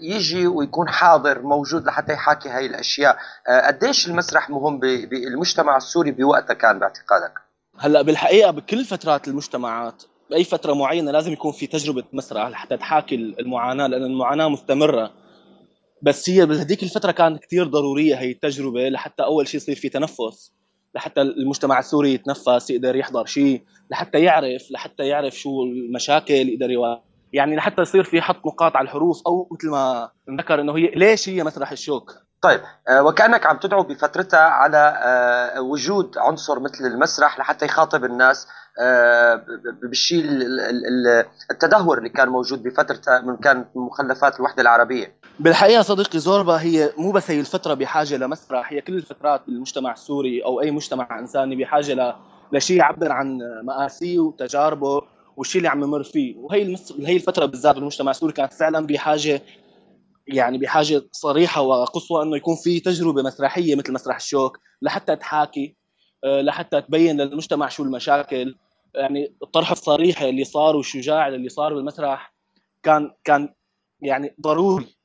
يجي 0.00 0.46
ويكون 0.46 0.88
حاضر 0.88 1.42
موجود 1.42 1.84
لحتى 1.84 2.12
يحاكي 2.12 2.48
هاي 2.48 2.66
الأشياء. 2.66 3.16
آه، 3.48 3.66
قديش 3.66 4.08
المسرح 4.08 4.50
مهم 4.50 4.78
بالمجتمع 4.80 5.76
السوري 5.76 6.10
بوقتها 6.10 6.54
كان 6.54 6.78
باعتقادك؟ 6.78 7.32
هلا 7.78 8.02
بالحقيقة 8.02 8.50
بكل 8.50 8.84
فترات 8.84 9.28
المجتمعات 9.28 10.02
بأي 10.30 10.44
فترة 10.44 10.72
معينة 10.72 11.10
لازم 11.10 11.32
يكون 11.32 11.52
في 11.52 11.66
تجربة 11.66 12.04
مسرح 12.12 12.48
لحتى 12.48 12.76
تحاكي 12.76 13.14
المعاناة 13.14 13.86
لأن 13.86 14.02
المعاناة 14.02 14.48
مستمرة. 14.48 15.10
بس 16.02 16.30
هي 16.30 16.46
بهذيك 16.46 16.82
الفترة 16.82 17.12
كانت 17.12 17.44
كثير 17.44 17.66
ضرورية 17.66 18.14
هي 18.14 18.30
التجربة 18.30 18.88
لحتى 18.88 19.22
أول 19.22 19.48
شيء 19.48 19.60
يصير 19.60 19.74
في 19.74 19.88
تنفس 19.88 20.52
لحتى 20.94 21.20
المجتمع 21.20 21.78
السوري 21.78 22.14
يتنفس 22.14 22.70
يقدر 22.70 22.96
يحضر 22.96 23.26
شيء 23.26 23.62
لحتى 23.90 24.22
يعرف 24.22 24.70
لحتى 24.70 25.06
يعرف 25.06 25.34
شو 25.34 25.62
المشاكل 25.62 26.48
يقدر 26.48 26.70
يواجه 26.70 27.11
يعني 27.32 27.56
لحتى 27.56 27.82
يصير 27.82 28.04
في 28.04 28.22
حط 28.22 28.46
نقاط 28.46 28.76
على 28.76 28.84
الحروف 28.84 29.22
أو 29.26 29.48
مثل 29.52 29.70
ما 29.70 30.10
ذكر 30.38 30.60
إنه 30.60 30.76
هي 30.76 30.86
ليش 30.96 31.28
هي 31.28 31.44
مسرح 31.44 31.70
الشوك 31.72 32.14
طيب 32.42 32.60
آه، 32.88 33.02
وكأنك 33.02 33.46
عم 33.46 33.56
تدعو 33.56 33.82
بفترتها 33.82 34.40
على 34.40 35.00
آه، 35.04 35.60
وجود 35.60 36.18
عنصر 36.18 36.60
مثل 36.60 36.84
المسرح 36.84 37.38
لحتى 37.38 37.64
يخاطب 37.64 38.04
الناس 38.04 38.48
آه، 38.80 39.42
بالشيء 39.82 40.24
ال- 40.24 40.42
ال- 40.60 40.86
ال- 40.86 41.24
التدهور 41.50 41.98
اللي 41.98 42.08
كان 42.08 42.28
موجود 42.28 42.62
بفترتها 42.62 43.20
من 43.20 43.36
كان 43.36 43.56
من 43.74 43.82
مخلفات 43.82 44.36
الوحدة 44.36 44.62
العربية 44.62 45.16
بالحقيقة 45.40 45.82
صديقي 45.82 46.18
زوربا 46.18 46.60
هي 46.60 46.90
مو 46.98 47.12
بس 47.12 47.30
هي 47.30 47.40
الفترة 47.40 47.74
بحاجة 47.74 48.16
لمسرح 48.16 48.72
هي 48.72 48.80
كل 48.80 48.94
الفترات 48.94 49.42
بالمجتمع 49.46 49.92
السوري 49.92 50.44
أو 50.44 50.60
أي 50.60 50.70
مجتمع 50.70 51.18
إنساني 51.18 51.56
بحاجة. 51.56 52.16
لشيء 52.52 52.76
يعبر 52.76 53.12
عن 53.12 53.38
مآسيه 53.64 54.18
وتجاربه 54.18 55.02
والشيء 55.36 55.58
اللي 55.58 55.68
عم 55.68 55.82
يمر 55.82 56.02
فيه. 56.02 56.36
وهي 56.36 56.62
المس... 56.62 56.92
هي 56.92 57.16
الفترة 57.16 57.46
بالذات 57.46 57.74
بالمجتمع 57.74 58.10
السوري 58.10 58.32
كانت 58.32 58.52
فعلا 58.52 58.86
بحاجة 58.86 59.42
يعني 60.26 60.58
بحاجة 60.58 61.02
صريحة 61.12 61.60
وقصوى 61.62 62.22
إنه 62.22 62.36
يكون 62.36 62.56
في 62.56 62.80
تجربة 62.80 63.22
مسرحية 63.22 63.74
مثل 63.74 63.92
مسرح 63.92 64.16
الشوك 64.16 64.58
لحتى 64.82 65.16
تحاكي 65.16 65.76
آه، 66.24 66.40
لحتى 66.40 66.80
تبين 66.80 67.20
للمجتمع 67.20 67.68
شو 67.68 67.82
المشاكل. 67.82 68.56
يعني 68.94 69.36
الطرح 69.42 69.70
الصريح 69.70 70.22
اللي 70.22 70.44
صار 70.44 70.76
والشجاع 70.76 71.28
اللي 71.28 71.48
صار 71.48 71.74
بالمسرح 71.74 72.34
كان 72.82 73.10
كان 73.24 73.54
يعني 74.00 74.34
ضروري. 74.40 74.96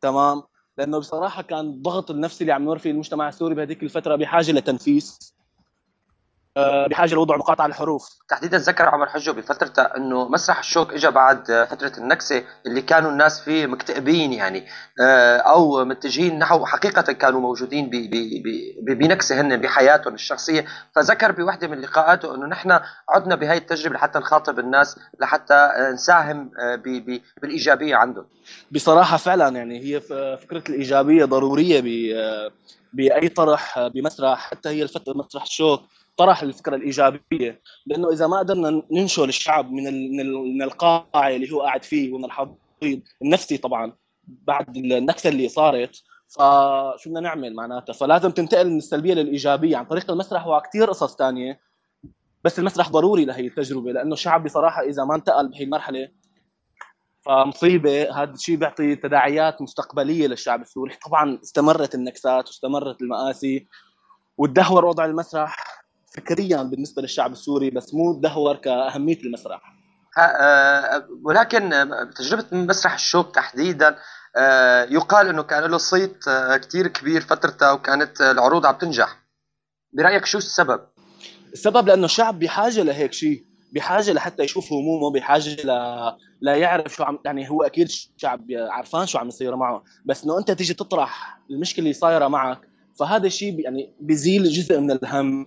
تمام؟ 0.00 0.42
لأنه 0.78 0.98
بصراحة 0.98 1.42
كان 1.42 1.60
الضغط 1.60 2.10
النفسي 2.10 2.44
اللي 2.44 2.52
عم 2.52 2.62
يمر 2.62 2.78
فيه 2.78 2.90
المجتمع 2.90 3.28
السوري 3.28 3.54
بهذيك 3.54 3.82
الفترة 3.82 4.16
بحاجة 4.16 4.52
لتنفيس. 4.52 5.34
بحاجة 6.56 7.14
لوضع 7.14 7.36
نقاط 7.36 7.60
على 7.60 7.70
الحروف. 7.70 8.08
تحديدا 8.28 8.58
ذكر 8.58 8.88
عمر 8.88 9.08
حجو 9.08 9.32
بفترتها 9.32 9.96
إنه 9.96 10.28
مسرح 10.28 10.58
الشوك 10.58 10.92
اجى 10.92 11.10
بعد 11.10 11.50
آه، 11.50 11.64
فترة 11.64 11.92
النكسة 11.98 12.44
اللي 12.66 12.82
كانوا 12.82 13.10
الناس 13.10 13.40
فيه 13.40 13.66
مكتئبين 13.66 14.32
يعني 14.32 14.66
آه، 15.02 15.36
أو 15.36 15.84
متجهين 15.84 16.38
نحو 16.38 16.66
حقيقة 16.66 17.12
كانوا 17.12 17.40
موجودين 17.40 17.90
بنكسة 18.86 19.40
هن 19.40 19.56
بحياتهم 19.56 20.14
الشخصية. 20.14 20.64
فذكر 20.96 21.32
بوحدة 21.32 21.68
من 21.68 21.80
لقاءاته 21.80 22.34
إنه 22.34 22.46
نحن 22.46 22.80
عدنا 23.08 23.34
بهاي 23.34 23.56
التجربة 23.56 23.94
لحتى 23.94 24.18
نخاطب 24.18 24.58
الناس 24.58 24.98
لحتى 25.20 25.54
آه، 25.54 25.90
نساهم 25.92 26.50
آه، 26.60 26.76
بالإيجابية 27.42 27.96
عندهم. 27.96 28.26
بصراحة 28.72 29.16
فعلا 29.16 29.56
يعني 29.56 29.80
هي 29.80 30.00
فكرة 30.36 30.62
الإيجابية 30.68 31.24
ضرورية 31.24 31.80
آه، 32.16 32.50
بأي 32.92 33.28
طرح 33.28 33.78
آه، 33.78 33.88
بمسرح 33.88 34.50
حتى 34.50 34.68
هي 34.68 34.82
الفترة 34.82 35.12
مسرح 35.16 35.42
الشوك 35.42 35.80
طرح 36.16 36.42
الفكرة 36.42 36.76
الإيجابية 36.76 37.60
لأنه 37.86 38.10
إذا 38.12 38.26
ما 38.26 38.38
قدرنا 38.38 38.82
ننشل 38.92 39.28
الشعب 39.28 39.72
من 39.72 39.84
من 40.12 40.20
ال- 40.20 40.54
من 40.54 40.62
القاع 40.62 41.28
اللي 41.28 41.52
هو 41.52 41.62
قاعد 41.62 41.84
فيه 41.84 42.12
ومن 42.12 42.24
الحضيض 42.24 43.00
النفسي 43.22 43.56
طبعا 43.58 43.92
بعد 44.24 44.76
النكسه 44.76 45.28
اللي 45.30 45.48
صارت 45.48 46.02
فشو 46.28 47.10
بدنا 47.10 47.20
نعمل 47.20 47.54
معناتها؟ 47.54 47.92
فلازم 47.92 48.30
تنتقل 48.30 48.70
من 48.70 48.76
السلبية 48.78 49.14
للإيجابية 49.14 49.76
عن 49.76 49.84
طريق 49.84 50.10
المسرح 50.10 50.46
وكثير 50.46 50.88
قصص 50.88 51.16
تانية 51.16 51.60
بس 52.44 52.58
المسرح 52.58 52.88
ضروري 52.90 53.24
لهي 53.24 53.46
التجربة 53.46 53.92
لأنه 53.92 54.12
الشعب 54.12 54.44
بصراحة 54.44 54.82
إذا 54.82 55.04
ما 55.04 55.14
انتقل 55.14 55.48
بهي 55.48 55.64
المرحلة 55.64 56.08
فمصيبة 57.22 58.22
هذا 58.22 58.32
الشيء 58.32 58.56
بيعطي 58.56 58.96
تداعيات 58.96 59.62
مستقبلية 59.62 60.26
للشعب 60.26 60.62
السوري. 60.62 60.94
طبعا 61.06 61.38
استمرت 61.42 61.94
النكسات 61.94 62.46
واستمرت 62.46 63.02
المآسي 63.02 63.66
وتدهور 64.38 64.84
وضع 64.84 65.04
المسرح. 65.04 65.83
فكريا 66.14 66.62
بالنسبة 66.62 67.02
للشعب 67.02 67.32
السوري 67.32 67.70
بس 67.70 67.94
مو 67.94 68.12
تدهور 68.12 68.56
كأهمية 68.56 69.18
المسرح. 69.24 69.74
آه، 70.18 71.08
ولكن 71.24 71.70
تجربة 72.16 72.44
مسرح 72.52 72.94
الشوك 72.94 73.34
تحديدا 73.34 73.96
آه، 74.36 74.84
يقال 74.84 75.28
إنه 75.28 75.42
كان 75.42 75.70
له 75.70 75.78
صيت 75.78 76.28
آه، 76.28 76.56
كثير 76.56 76.88
كبير 76.88 77.20
فترتها 77.20 77.72
وكانت 77.72 78.20
العروض 78.20 78.66
عم 78.66 78.74
تنجح. 78.74 79.16
برأيك 79.92 80.24
شو 80.24 80.38
السبب؟ 80.38 80.80
السبب 81.52 81.88
لأنه 81.88 82.04
الشعب 82.04 82.38
بحاجة 82.38 82.82
لهيك 82.82 83.12
شيء 83.12 83.44
بحاجة 83.72 84.12
لحتى 84.12 84.42
يشوف 84.42 84.72
همومه 84.72 85.10
بحاجة 85.10 85.56
ل... 85.64 85.68
لا 86.40 86.56
يعرف 86.56 86.94
شو 86.94 87.04
عم 87.04 87.18
يعني 87.24 87.50
هو 87.50 87.62
أكيد 87.62 87.86
الشعب 87.86 88.46
عرفان 88.50 89.06
شو 89.06 89.18
عم 89.18 89.28
يصير 89.28 89.56
معه. 89.56 89.84
بس 90.04 90.24
إنه 90.24 90.38
أنت 90.38 90.50
تيجي 90.50 90.74
تطرح 90.74 91.40
المشكلة 91.50 91.82
اللي 91.82 91.92
صايرة 91.92 92.28
معك 92.28 92.60
فهذا 92.98 93.26
الشيء 93.26 93.60
يعني 93.60 93.94
بيزيل 94.00 94.44
جزء 94.44 94.80
من 94.80 94.90
الهم. 94.90 95.46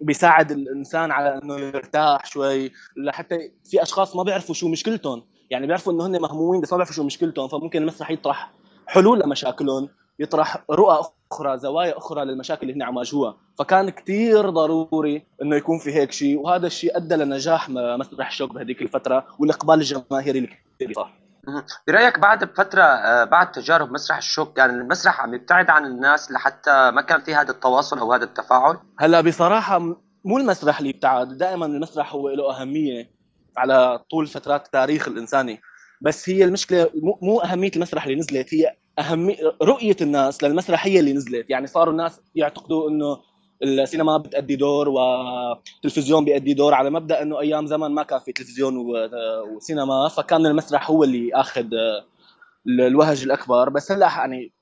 بيساعد 0.00 0.50
الإنسان 0.50 1.10
على 1.10 1.40
إنه 1.42 1.54
يرتاح 1.54 2.26
شوي. 2.26 2.72
لحتى 2.96 3.52
في 3.64 3.82
أشخاص 3.82 4.16
ما 4.16 4.22
بيعرفوا 4.22 4.54
شو 4.54 4.68
مشكلتهم. 4.68 5.22
يعني 5.50 5.66
بيعرفوا 5.66 5.92
إنه 5.92 6.06
هن 6.06 6.20
مهمومين 6.20 6.60
بس 6.60 6.72
ما 6.72 6.76
بيعرفوا 6.76 6.94
شو 6.94 7.04
مشكلتهم 7.04 7.48
فممكن 7.48 7.82
المسرح 7.82 8.10
يطرح 8.10 8.50
حلول 8.86 9.20
لمشاكلهم 9.20 9.88
يطرح 10.18 10.64
رؤى 10.70 11.00
أخرى 11.32 11.58
زوايا 11.58 11.98
أخرى 11.98 12.24
للمشاكل 12.24 12.62
اللي 12.62 12.74
هن 12.74 12.82
عم 12.82 12.94
يواجهوها. 12.94 13.36
فكان 13.58 13.90
كثير 13.90 14.50
ضروري 14.50 15.22
إنه 15.42 15.56
يكون 15.56 15.78
في 15.78 15.94
هيك 15.94 16.12
شيء 16.12 16.38
وهذا 16.38 16.66
الشيء 16.66 16.96
أدى 16.96 17.14
لنجاح 17.14 17.70
مسرح 17.70 18.28
الشوك 18.28 18.54
بهذيك 18.54 18.82
الفترة 18.82 19.26
والإقبال 19.38 19.74
الجماهيري 19.74 20.38
اللي 20.38 20.50
كثير 20.76 20.92
صار 20.92 21.19
برأيك 21.88 22.18
بعد 22.18 22.44
بفتره 22.44 22.82
آه، 22.82 23.24
بعد 23.24 23.52
تجارب 23.52 23.92
مسرح 23.92 24.16
الشوك 24.16 24.56
كان 24.56 24.70
المسرح 24.70 25.20
عم 25.20 25.34
يبتعد 25.34 25.70
عن 25.70 25.84
الناس 25.86 26.32
لحتى 26.32 26.90
ما 26.90 27.02
كان 27.02 27.20
في 27.20 27.34
هذا 27.34 27.50
التواصل 27.50 27.98
أو 27.98 28.12
هذا 28.12 28.24
التفاعل؟ 28.24 28.78
هلأ 28.98 29.20
بصراحة 29.20 29.78
مو 30.24 30.38
المسرح 30.38 30.78
اللي 30.78 30.90
ابتعد 30.90 31.36
دائما 31.36 31.66
المسرح 31.66 32.14
هو 32.14 32.28
له 32.28 32.60
أهمية 32.60 33.10
على 33.56 33.98
طول 34.10 34.26
فترات 34.26 34.66
التاريخ 34.66 35.08
الانساني 35.08 35.60
بس 36.00 36.28
هي 36.28 36.44
المشكلة 36.44 36.90
مو 37.22 37.40
أهمية 37.40 37.70
المسرح 37.76 38.04
اللي 38.04 38.18
نزلت 38.18 38.54
هي 38.54 38.76
أهمية 38.98 39.36
رؤية 39.62 39.96
الناس 40.00 40.44
للمسرح 40.44 40.86
هي 40.86 41.00
اللي 41.00 41.12
نزلت. 41.12 41.50
يعني 41.50 41.66
صاروا 41.66 41.92
الناس 41.92 42.20
يعتقدوا 42.34 42.90
إنه 42.90 43.29
السينما 43.62 44.16
بتأدي 44.16 44.56
دور 44.56 44.88
والتلفزيون 44.88 46.24
بيأدي 46.24 46.54
دور. 46.54 46.74
على 46.74 46.90
مبدأ 46.90 47.22
إنه 47.22 47.40
أيام 47.40 47.66
زمن 47.66 47.88
ما 47.88 48.02
كان 48.02 48.18
في 48.18 48.32
تلفزيون 48.32 48.74
وسينما 49.56 50.08
فكان 50.08 50.46
المسرح 50.46 50.90
هو 50.90 51.04
اللي 51.04 51.34
آخذ 51.34 51.66
الوهج 52.66 53.22
الأكبر. 53.22 53.68
بس 53.68 53.92
هلأ 53.92 54.06
يعني 54.06 54.52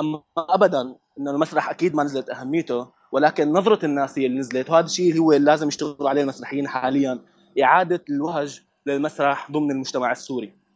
أما 0.00 0.22
ابدا 0.38 0.80
انه 1.18 1.30
المسرح 1.30 1.70
أكيد 1.70 1.94
ما 1.94 2.04
نزلت 2.04 2.30
أهميته 2.30 2.88
ولكن 3.12 3.52
نظرة 3.52 3.86
الناس 3.86 4.18
هي 4.18 4.26
اللي 4.26 4.38
نزلت 4.38 4.70
وهذا 4.70 4.86
الشيء 4.86 5.18
هو 5.18 5.32
اللي 5.32 5.50
لازم 5.50 5.68
يشتغلوا 5.68 6.08
عليه 6.08 6.22
المسرحيين 6.22 6.68
حاليا. 6.68 7.18
إعادة 7.62 8.04
الوهج 8.10 8.60
للمسرح 8.86 9.50
ضمن 9.50 9.70
المجتمع 9.70 10.12
السوري. 10.12 10.67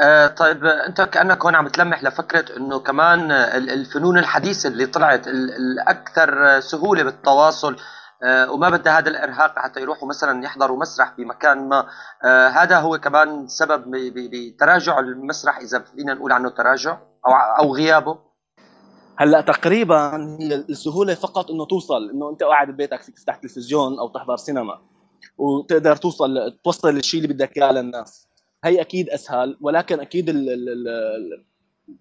آه 0.00 0.26
طيب 0.26 0.64
انت 0.64 1.00
كأنك 1.00 1.44
هون 1.44 1.54
عم 1.54 1.68
تلمح 1.68 2.04
لفكرة 2.04 2.56
إنه 2.56 2.78
كمان 2.78 3.32
الفنون 3.32 4.18
الحديثة 4.18 4.68
اللي 4.68 4.86
طلعت 4.86 5.28
الأكثر 5.28 6.60
سهولة 6.60 7.02
بالتواصل 7.02 7.76
آه 8.22 8.52
وما 8.52 8.70
بدها 8.70 8.98
هذا 8.98 9.08
الإرهاق 9.08 9.58
حتى 9.58 9.80
يروحوا 9.80 10.08
مثلا 10.08 10.44
يحضروا 10.44 10.78
مسرح 10.78 11.14
بمكان 11.18 11.68
ما 11.68 11.86
آه 12.24 12.48
هذا 12.48 12.78
هو 12.78 12.98
كمان 12.98 13.48
سبب 13.48 13.84
بتراجع 14.14 14.98
المسرح 14.98 15.58
إذا 15.58 15.78
فينا 15.78 16.14
نقول 16.14 16.32
عنه 16.32 16.48
تراجع 16.50 16.98
أو 17.26 17.32
أو 17.32 17.74
غيابه؟ 17.74 18.18
هلأ 19.16 19.40
تقريبا 19.40 20.16
السهولة 20.68 21.14
فقط 21.14 21.50
إنه 21.50 21.66
توصل 21.66 22.10
إنه 22.10 22.30
أنت 22.30 22.42
قاعد 22.42 22.70
ببيتك 22.70 23.02
فيك 23.02 23.14
تفتح 23.14 23.36
تلفزيون 23.36 23.98
أو 23.98 24.08
تحضر 24.08 24.36
سينما 24.36 24.80
وتقدر 25.38 25.96
توصل 25.96 26.58
توصل 26.64 26.96
الشيء 26.96 27.22
اللي 27.22 27.34
بدك 27.34 27.56
إياه 27.56 27.72
للناس. 27.72 28.29
هي 28.64 28.80
أكيد 28.80 29.08
أسهل 29.08 29.56
ولكن 29.60 30.00
أكيد 30.00 30.28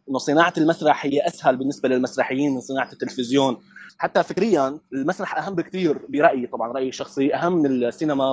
إنه 0.09 0.17
صناعة 0.17 0.53
المسرح 0.57 1.05
هي 1.05 1.27
أسهل 1.27 1.57
بالنسبة 1.57 1.89
للمسرحيين 1.89 2.53
من 2.53 2.61
صناعة 2.61 2.91
التلفزيون. 2.93 3.57
حتى 3.97 4.23
فكريا 4.23 4.79
المسرح 4.93 5.37
أهم 5.37 5.55
بكثير 5.55 6.05
برأيي 6.09 6.47
طبعا 6.47 6.71
رأيي 6.71 6.89
الشخصي 6.89 7.35
أهم 7.35 7.53
من 7.53 7.65
السينما 7.65 8.31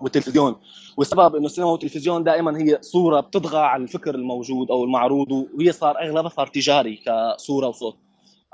والتلفزيون. 0.00 0.56
والسبب 0.96 1.36
إنه 1.36 1.46
السينما 1.46 1.70
والتلفزيون 1.70 2.24
دائما 2.24 2.58
هي 2.58 2.78
صورة 2.80 3.20
بتطغى 3.20 3.58
على 3.58 3.82
الفكر 3.82 4.14
الموجود 4.14 4.70
أو 4.70 4.84
المعروض 4.84 5.32
وهي 5.32 5.72
صار 5.72 6.00
أغلبها 6.00 6.28
صار 6.28 6.46
تجاري 6.46 7.02
كصورة 7.06 7.68
وصوت. 7.68 7.96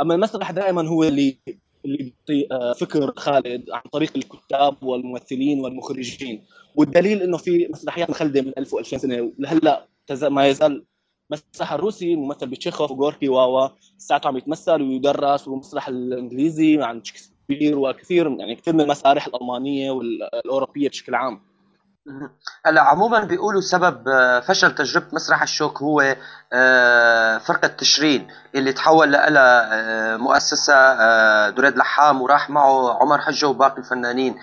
أما 0.01 0.15
المسرح 0.15 0.51
دائما 0.51 0.89
هو 0.89 1.05
اللي 1.05 1.39
اللي 1.85 1.97
بيعطي 1.97 2.47
آه، 2.53 2.73
فكر 2.73 3.13
خالد 3.17 3.71
عن 3.71 3.83
طريق 3.93 4.13
الكتاب 4.17 4.83
والممثلين 4.83 5.61
والمخرجين. 5.61 6.45
والدليل 6.77 7.23
إنه 7.23 7.37
في 7.37 7.69
مسرحيات 7.71 8.11
مخلدة 8.11 8.43
من 8.43 8.53
1000 8.59 8.75
و2000 8.75 8.97
سنة 8.97 9.33
لهلا 9.39 9.89
ما 10.23 10.47
يزال 10.47 10.85
المسرح 11.33 11.73
الروسي 11.73 12.17
ممثل 12.17 12.47
بتشيخوف 12.47 12.91
وغوركي 12.91 13.29
واوا 13.29 13.69
ساعته 13.99 14.29
عم 14.29 14.37
يتمثل 14.37 14.83
ويدرس 14.83 15.49
والمسرح 15.49 15.89
الإنجليزي 15.89 16.83
عن 16.83 17.05
شكسبير 17.05 17.79
وكثير 17.79 18.37
يعني 18.39 18.55
كثير 18.55 18.75
من 18.75 18.81
المسارح 18.81 19.27
الألمانية 19.27 19.91
والأوروبية 19.91 20.89
بشكل 20.89 21.15
عام. 21.15 21.52
هلا 22.67 22.81
عموما 22.81 23.25
بيقولوا 23.25 23.61
سبب 23.61 24.09
آه، 24.09 24.41
فشل 24.41 24.75
تجربة 24.75 25.07
مسرح 25.13 25.43
الشوك 25.43 25.83
هو 25.83 26.17
آه، 26.53 27.39
فرقة 27.39 27.69
تشرين 27.69 28.29
اللي 28.55 28.73
تحول 28.73 29.13
لها 29.13 29.75
آه، 29.75 30.17
مؤسسة 30.17 31.51
دريد 31.51 31.77
لحام 31.77 32.23
وراح 32.23 32.51
معه 32.51 33.03
عمر 33.03 33.21
حجة 33.21 33.49
وباقي 33.49 33.79
الفنانين. 33.79 34.35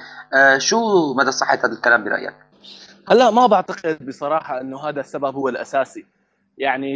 شو 0.58 1.14
مدى 1.14 1.32
صحة 1.32 1.60
هذا 1.64 1.74
الكلام 1.74 2.04
برأيك؟ 2.04 2.34
هلا 3.10 3.32
ما 3.32 3.48
بعتقد 3.48 4.06
بصراحة 4.06 4.62
إنه 4.62 4.80
هذا 4.80 5.00
السبب 5.00 5.36
هو 5.36 5.50
الأساسي. 5.50 6.06
يعني 6.58 6.92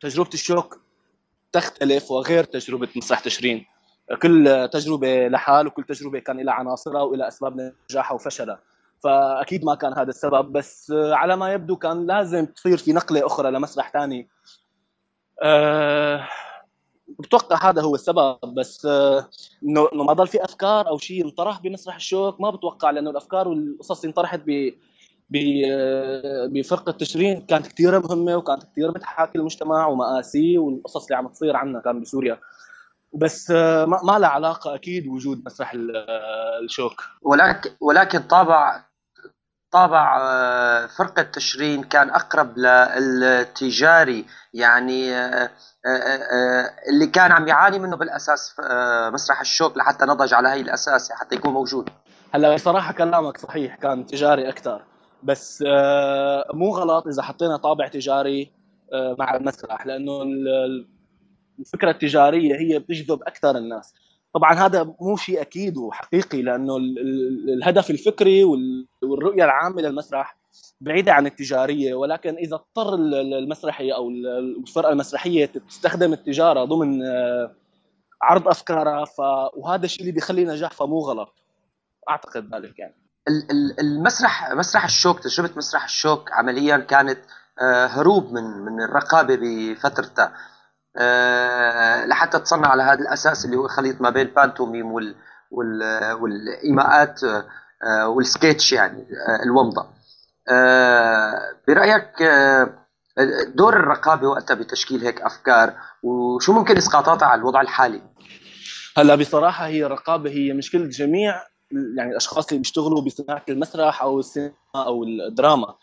تجربة 0.00 0.30
الشوك 0.34 0.80
تختلف 1.52 2.10
وغير 2.10 2.44
تجربة 2.44 2.88
مسرح 2.96 3.20
تشرين. 3.20 3.66
كل 4.22 4.68
تجربة 4.72 5.28
لحال 5.28 5.66
وكل 5.66 5.84
تجربة 5.84 6.18
كان 6.18 6.40
لها 6.40 6.54
عناصرها 6.54 7.02
والى 7.02 7.28
أسباب 7.28 7.72
نجاحها 7.90 8.14
وفشلها. 8.14 8.58
فأكيد 9.02 9.64
ما 9.64 9.74
كان 9.74 9.92
هذا 9.92 10.08
السبب 10.08 10.52
بس 10.52 10.92
على 10.96 11.36
ما 11.36 11.52
يبدو 11.52 11.76
كان 11.76 12.06
لازم 12.06 12.46
تصير 12.46 12.76
في 12.76 12.92
نقلة 12.92 13.26
أخرى 13.26 13.50
لمسرح 13.50 13.92
ثاني 13.92 14.28
أه 15.42 16.28
بتوقع 17.18 17.70
هذا 17.70 17.82
هو 17.82 17.94
السبب 17.94 18.38
بس 18.54 18.86
آه، 18.86 19.28
إنه 19.64 19.88
إنه 19.92 20.04
ما 20.04 20.12
ضل 20.12 20.26
في 20.26 20.44
أفكار 20.44 20.88
أو 20.88 20.98
شيء 20.98 21.24
انطرح 21.24 21.60
بمسرح 21.60 21.94
الشوك 21.94 22.40
ما 22.40 22.50
بتوقع 22.50 22.90
لأنه 22.90 23.10
الأفكار 23.10 23.48
والقصص 23.48 24.00
اللي 24.00 24.10
انطرحت 24.10 24.40
ب 24.46 24.72
آه، 25.66 26.46
بفرقه 26.46 26.92
تشرين 26.92 27.40
كانت 27.40 27.66
كثير 27.66 28.00
مهمة 28.00 28.36
وكانت 28.36 28.62
كثير 28.62 28.90
بتحاكي 28.90 29.38
المجتمع 29.38 29.86
ومآسيه 29.86 30.58
والقصص 30.58 31.04
اللي 31.04 31.16
عم 31.16 31.28
تصير 31.28 31.56
عنا 31.56 31.80
كان 31.80 32.00
بسوريا. 32.00 32.38
بس 33.14 33.50
آه، 33.50 33.84
ما 33.84 34.18
لها 34.18 34.28
علاقة 34.28 34.74
أكيد 34.74 35.06
وجود 35.06 35.42
مسرح 35.46 35.72
الشوك. 36.64 37.02
ولكن 37.22 37.70
ولكن 37.80 38.18
طابع 38.18 38.84
طابع 39.72 40.18
آه، 40.20 40.86
فرقة 40.86 41.22
تشرين 41.22 41.82
كان 41.82 42.10
أقرب 42.10 42.58
للتجاري 42.98 44.24
يعني 44.54 45.14
آه، 45.16 45.50
آه، 45.86 46.70
اللي 46.88 47.06
كان 47.06 47.32
عم 47.32 47.48
يعاني 47.48 47.78
منه 47.78 47.96
بالأساس 47.96 48.54
مسرح 49.12 49.40
الشوك 49.40 49.76
لحتى 49.76 50.04
نضج 50.04 50.34
على 50.34 50.48
هي 50.48 50.60
الأساس 50.60 51.12
حتى 51.12 51.34
يكون 51.34 51.52
موجود. 51.52 51.88
هلا 52.34 52.54
بصراحة 52.54 52.92
كلامك 52.92 53.38
صحيح 53.38 53.76
كان 53.76 54.06
تجاري 54.06 54.48
أكثر 54.48 54.82
بس 55.22 55.64
مو 56.54 56.76
غلط 56.76 57.06
إذا 57.06 57.22
حطينا 57.22 57.56
طابع 57.56 57.88
تجاري 57.88 58.52
مع 59.18 59.34
المسرح 59.36 59.86
لأنه 59.86 60.22
الفكرة 61.58 61.90
التجارية 61.90 62.54
هي 62.54 62.78
بتجذب 62.78 63.22
أكثر 63.22 63.56
الناس. 63.56 63.94
طبعا 64.34 64.54
هذا 64.54 64.94
مو 65.00 65.16
شيء 65.16 65.40
أكيد 65.40 65.76
وحقيقي 65.76 66.42
لأنه 66.42 66.76
الهدف 67.56 67.90
الفكري 67.90 68.44
والرؤية 69.02 69.44
العامة 69.44 69.82
للمسرح 69.82 70.36
بعيدة 70.80 71.12
عن 71.12 71.26
التجارية 71.26 71.94
ولكن 71.94 72.34
إذا 72.34 72.54
اضطر 72.54 72.94
المسرحي 72.94 73.92
أو 73.92 74.10
الفرقة 74.60 74.92
المسرحية 74.92 75.46
تستخدم 75.68 76.12
التجارة 76.12 76.64
ضمن 76.64 77.02
آه، 77.02 77.54
عرض 78.22 78.48
أفكارها 78.48 79.04
ف... 79.04 79.20
وهذا 79.56 79.84
الشيء 79.84 80.00
اللي 80.00 80.12
بيخلي 80.12 80.44
نجاح 80.44 80.72
فمو 80.72 80.98
غلط. 80.98 81.34
أعتقد 82.10 82.54
ذلك 82.54 82.78
يعني. 82.78 82.94
المسرح 83.80 84.52
مسرح 84.52 84.84
الشوك 84.84 85.20
تجربة 85.20 85.50
مسرح 85.56 85.84
الشوك 85.84 86.32
عمليا 86.32 86.76
كانت 86.76 87.18
آه، 87.60 87.86
هروب 87.86 88.32
من 88.32 88.42
من 88.42 88.82
الرقابة 88.82 89.36
بفترتها. 89.36 90.34
آه، 90.96 91.81
لحتى 92.06 92.38
تصنع 92.38 92.68
على 92.68 92.82
هذا 92.82 93.00
الأساس 93.00 93.44
اللي 93.44 93.56
هو 93.56 93.68
خليط 93.68 94.00
ما 94.00 94.10
بين 94.10 94.26
بانتوميم 94.26 94.92
وال 94.92 95.14
وال 95.50 96.12
والإيماءات 96.20 97.20
آه، 97.24 98.08
والسكيتش 98.08 98.72
يعني 98.72 99.06
آه، 99.28 99.42
الومضة. 99.44 99.86
برأيك 101.68 102.08
دور 103.54 103.76
الرقابة 103.76 104.28
وقتها 104.28 104.54
بتشكيل 104.54 105.04
هيك 105.04 105.20
أفكار 105.20 105.74
وشو 106.02 106.52
ممكن 106.52 106.76
إسقاطاتها 106.76 107.26
على 107.26 107.38
الوضع 107.38 107.60
الحالي؟ 107.60 108.02
هلا 108.96 109.14
بصراحة 109.14 109.66
هي 109.66 109.86
الرقابة 109.86 110.30
هي 110.30 110.52
مشكلة 110.52 110.86
جميع 110.86 111.34
يعني 111.96 112.10
الأشخاص 112.10 112.48
اللي 112.48 112.58
بيشتغلوا 112.58 113.00
بصناعة 113.00 113.42
المسرح 113.48 114.02
أو 114.02 114.18
السينما 114.18 114.52
أو 114.76 115.04
الدراما. 115.04 115.74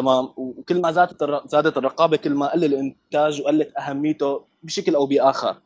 تمام. 0.00 0.28
وكل 0.36 0.80
ما 0.80 0.92
زادت 0.92 1.24
زادت 1.46 1.76
الرقابة 1.76 2.16
كل 2.16 2.34
ما 2.34 2.52
قل 2.52 2.64
الإنتاج 2.64 3.40
وقلت 3.40 3.76
أهميته 3.78 4.44
بشكل 4.62 4.94
أو 4.94 5.06
بآخر. 5.06 5.56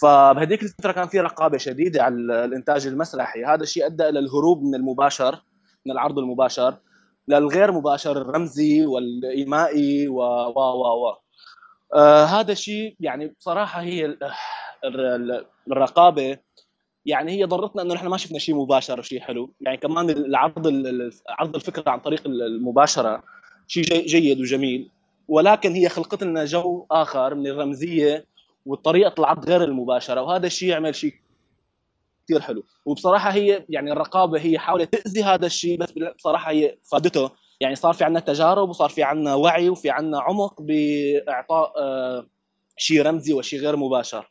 فبهذيك 0.00 0.62
الفترة 0.62 0.92
كان 0.92 1.08
في 1.08 1.20
رقابة 1.20 1.58
شديدة 1.58 2.02
على 2.02 2.44
الإنتاج 2.44 2.86
المسرحي. 2.86 3.44
هذا 3.44 3.62
الشيء 3.62 3.86
أدى 3.86 4.08
إلى 4.08 4.18
الهروب 4.18 4.62
من 4.62 4.74
المباشر 4.74 5.38
من 5.86 5.92
العرض 5.92 6.18
المباشر 6.18 6.76
للغير 7.28 7.72
مباشر 7.72 8.16
الرمزي 8.16 8.86
والإيمائي 8.86 10.08
و 10.08 10.20
و 10.20 10.60
و 10.60 11.06
و. 11.06 11.16
آه 11.94 12.24
هذا 12.24 12.52
الشيء 12.52 12.96
يعني 13.00 13.36
بصراحة 13.40 13.80
هي 13.80 14.16
الرقابة 15.68 16.38
يعني 17.06 17.32
هي 17.32 17.44
ضرتنا 17.44 17.82
إنه 17.82 17.94
نحن 17.94 18.06
ما 18.06 18.16
شفنا 18.16 18.38
شيء 18.38 18.54
مباشر 18.54 18.98
وشيء 18.98 19.20
حلو. 19.20 19.54
يعني 19.60 19.76
كمان 19.76 20.10
العرض 20.10 20.66
عرض 21.28 21.54
الفكرة 21.54 21.90
عن 21.90 22.00
طريق 22.00 22.22
المباشرة 22.26 23.22
شيء 23.68 24.06
جيد 24.06 24.40
وجميل. 24.40 24.90
ولكن 25.28 25.72
هي 25.72 25.88
خلقت 25.88 26.22
لنا 26.24 26.44
جو 26.44 26.86
آخر 26.90 27.34
من 27.34 27.46
الرمزية 27.46 28.26
وطريقه 28.66 29.20
العرض 29.20 29.48
غير 29.48 29.64
المباشرة 29.64 30.22
وهذا 30.22 30.46
الشيء 30.46 30.68
يعمل 30.68 30.94
شيء 30.94 31.14
كثير 32.24 32.40
حلو. 32.40 32.62
وبصراحة 32.84 33.30
هي 33.30 33.64
يعني 33.68 33.92
الرقابة 33.92 34.40
هي 34.40 34.58
حاولت 34.58 34.94
تأذي 34.94 35.22
هذا 35.22 35.46
الشيء 35.46 35.78
بس 35.78 35.92
بصراحة 36.16 36.50
هي 36.50 36.78
فادته. 36.92 37.30
يعني 37.60 37.74
صار 37.74 37.94
في 37.94 38.04
عندنا 38.04 38.20
تجارب 38.20 38.68
وصار 38.68 38.88
في 38.88 39.02
عندنا 39.02 39.34
وعي 39.34 39.68
وفي 39.68 39.90
عندنا 39.90 40.20
عمق 40.20 40.62
بإعطاء 40.62 41.72
آه، 41.76 42.26
شيء 42.76 43.02
رمزي 43.02 43.32
وشيء 43.32 43.60
غير 43.60 43.76
مباشر. 43.76 44.30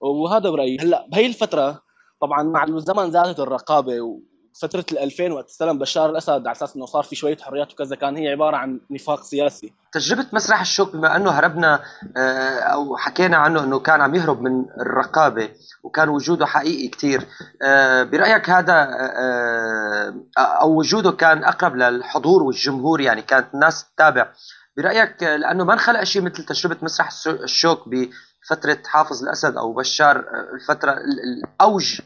وهذا 0.00 0.50
برأيي. 0.50 0.76
هلأ 0.80 1.06
بهي 1.12 1.26
الفترة 1.26 1.82
طبعا 2.20 2.42
مع 2.42 2.64
الزمن 2.64 3.10
زادت 3.10 3.40
الرقابة 3.40 4.20
فترة 4.60 4.84
ال 4.92 4.98
2000 4.98 5.32
وقت 5.32 5.48
استلم 5.48 5.78
بشار 5.78 6.10
الأسد 6.10 6.46
على 6.46 6.52
أساس 6.52 6.76
إنه 6.76 6.86
صار 6.86 7.02
في 7.02 7.16
شوية 7.16 7.36
حريات 7.36 7.72
وكذا 7.72 7.96
كان 7.96 8.16
هي 8.16 8.28
عبارة 8.28 8.56
عن 8.56 8.80
نفاق 8.90 9.22
سياسي. 9.22 9.72
تجربة 9.92 10.26
مسرح 10.32 10.60
الشوك 10.60 10.92
بما 10.96 11.16
أنه 11.16 11.30
هربنا 11.30 11.80
آه، 12.16 12.58
أو 12.58 12.96
حكينا 12.96 13.36
عنه 13.36 13.64
إنه 13.64 13.78
كان 13.78 14.00
عم 14.00 14.14
يهرب 14.14 14.42
من 14.42 14.64
الرقابة 14.80 15.48
وكان 15.82 16.08
وجوده 16.08 16.46
حقيقي 16.46 16.88
كثير 16.88 17.26
آه، 17.62 18.02
برأيك 18.02 18.50
هذا 18.50 18.88
آه، 19.18 20.14
أو 20.38 20.78
وجوده 20.78 21.12
كان 21.12 21.44
أقرب 21.44 21.76
للحضور 21.76 22.42
والجمهور 22.42 23.00
يعني 23.00 23.22
كانت 23.22 23.54
الناس 23.54 23.84
تتابع. 23.94 24.32
برأيك 24.76 25.22
لأنه 25.22 25.64
ما 25.64 25.72
انخلق 25.72 26.04
شيء 26.04 26.22
مثل 26.22 26.44
تجربة 26.44 26.76
مسرح 26.82 27.08
الشوك 27.26 27.88
بفترة 27.88 28.78
حافظ 28.86 29.22
الأسد 29.22 29.56
أو 29.56 29.72
بشار 29.72 30.24
الفترة 30.54 30.92
الأوج 30.92 32.00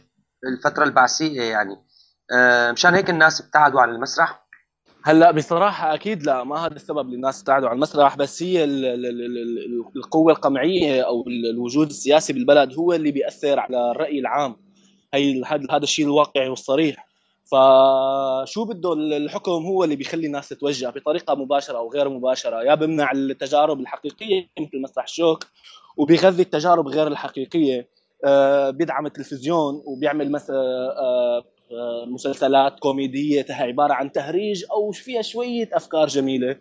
الفترة 0.45 0.85
البعثية 0.85 1.43
يعني. 1.43 1.92
مشان 2.73 2.95
هيك 2.95 3.11
الناس 3.11 3.41
ابتعدوا 3.41 3.81
عن 3.81 3.91
المسرح. 3.91 4.43
هلا 5.05 5.31
بصراحة 5.31 5.95
أكيد 5.95 6.23
لا 6.23 6.45
ما 6.45 6.57
هذا 6.57 6.75
السبب 6.75 6.99
اللي 6.99 7.17
الناس 7.17 7.41
ابتعدوا 7.41 7.69
عن 7.69 7.77
المسرح 7.77 8.17
بس 8.17 8.43
هي 8.43 8.65
القوة 9.97 10.33
القمعية 10.33 11.03
أو 11.03 11.25
الوجود 11.27 11.89
السياسي 11.89 12.33
بالبلد 12.33 12.75
هو 12.75 12.93
اللي 12.93 13.11
بيأثر 13.11 13.61
على 13.61 13.91
الرأي 13.91 14.19
العام. 14.19 14.57
هي 15.15 15.43
هذا 15.71 15.83
الشيء 15.83 16.05
الواقعي 16.05 16.49
والصريح. 16.49 17.09
فشو 17.45 18.65
بده 18.65 18.93
الحكم 18.93 19.53
هو 19.53 19.85
اللي 19.85 19.97
بيخلي 19.97 20.27
الناس 20.27 20.49
تتوجه؟ 20.49 20.91
بطريقة 20.91 21.35
مباشرة 21.35 21.79
أو 21.79 21.91
غير 21.93 22.09
مباشرة. 22.09 22.63
يا 22.63 22.75
بمنع 22.75 23.13
التجارب 23.13 23.81
الحقيقية 23.81 24.49
مثل 24.61 24.83
مسرح 24.83 25.05
الشوك 25.05 25.47
وبيغذي 25.97 26.43
التجارب 26.43 26.89
غير 26.89 27.07
الحقيقية. 27.07 27.89
آه، 28.25 28.71
بيدعم 28.71 29.07
التلفزيون 29.07 29.83
وبيعمل 29.87 30.33
مثلا 30.33 30.57
آه، 30.99 31.45
مسلسلات 32.07 32.79
كوميدية 32.79 33.47
عبارة 33.51 33.93
عن 33.93 34.13
تهريج 34.13 34.65
أو 34.71 34.91
فيها 34.91 35.23
شوية 35.23 35.69
أفكار 35.73 36.07
جميلة 36.07 36.57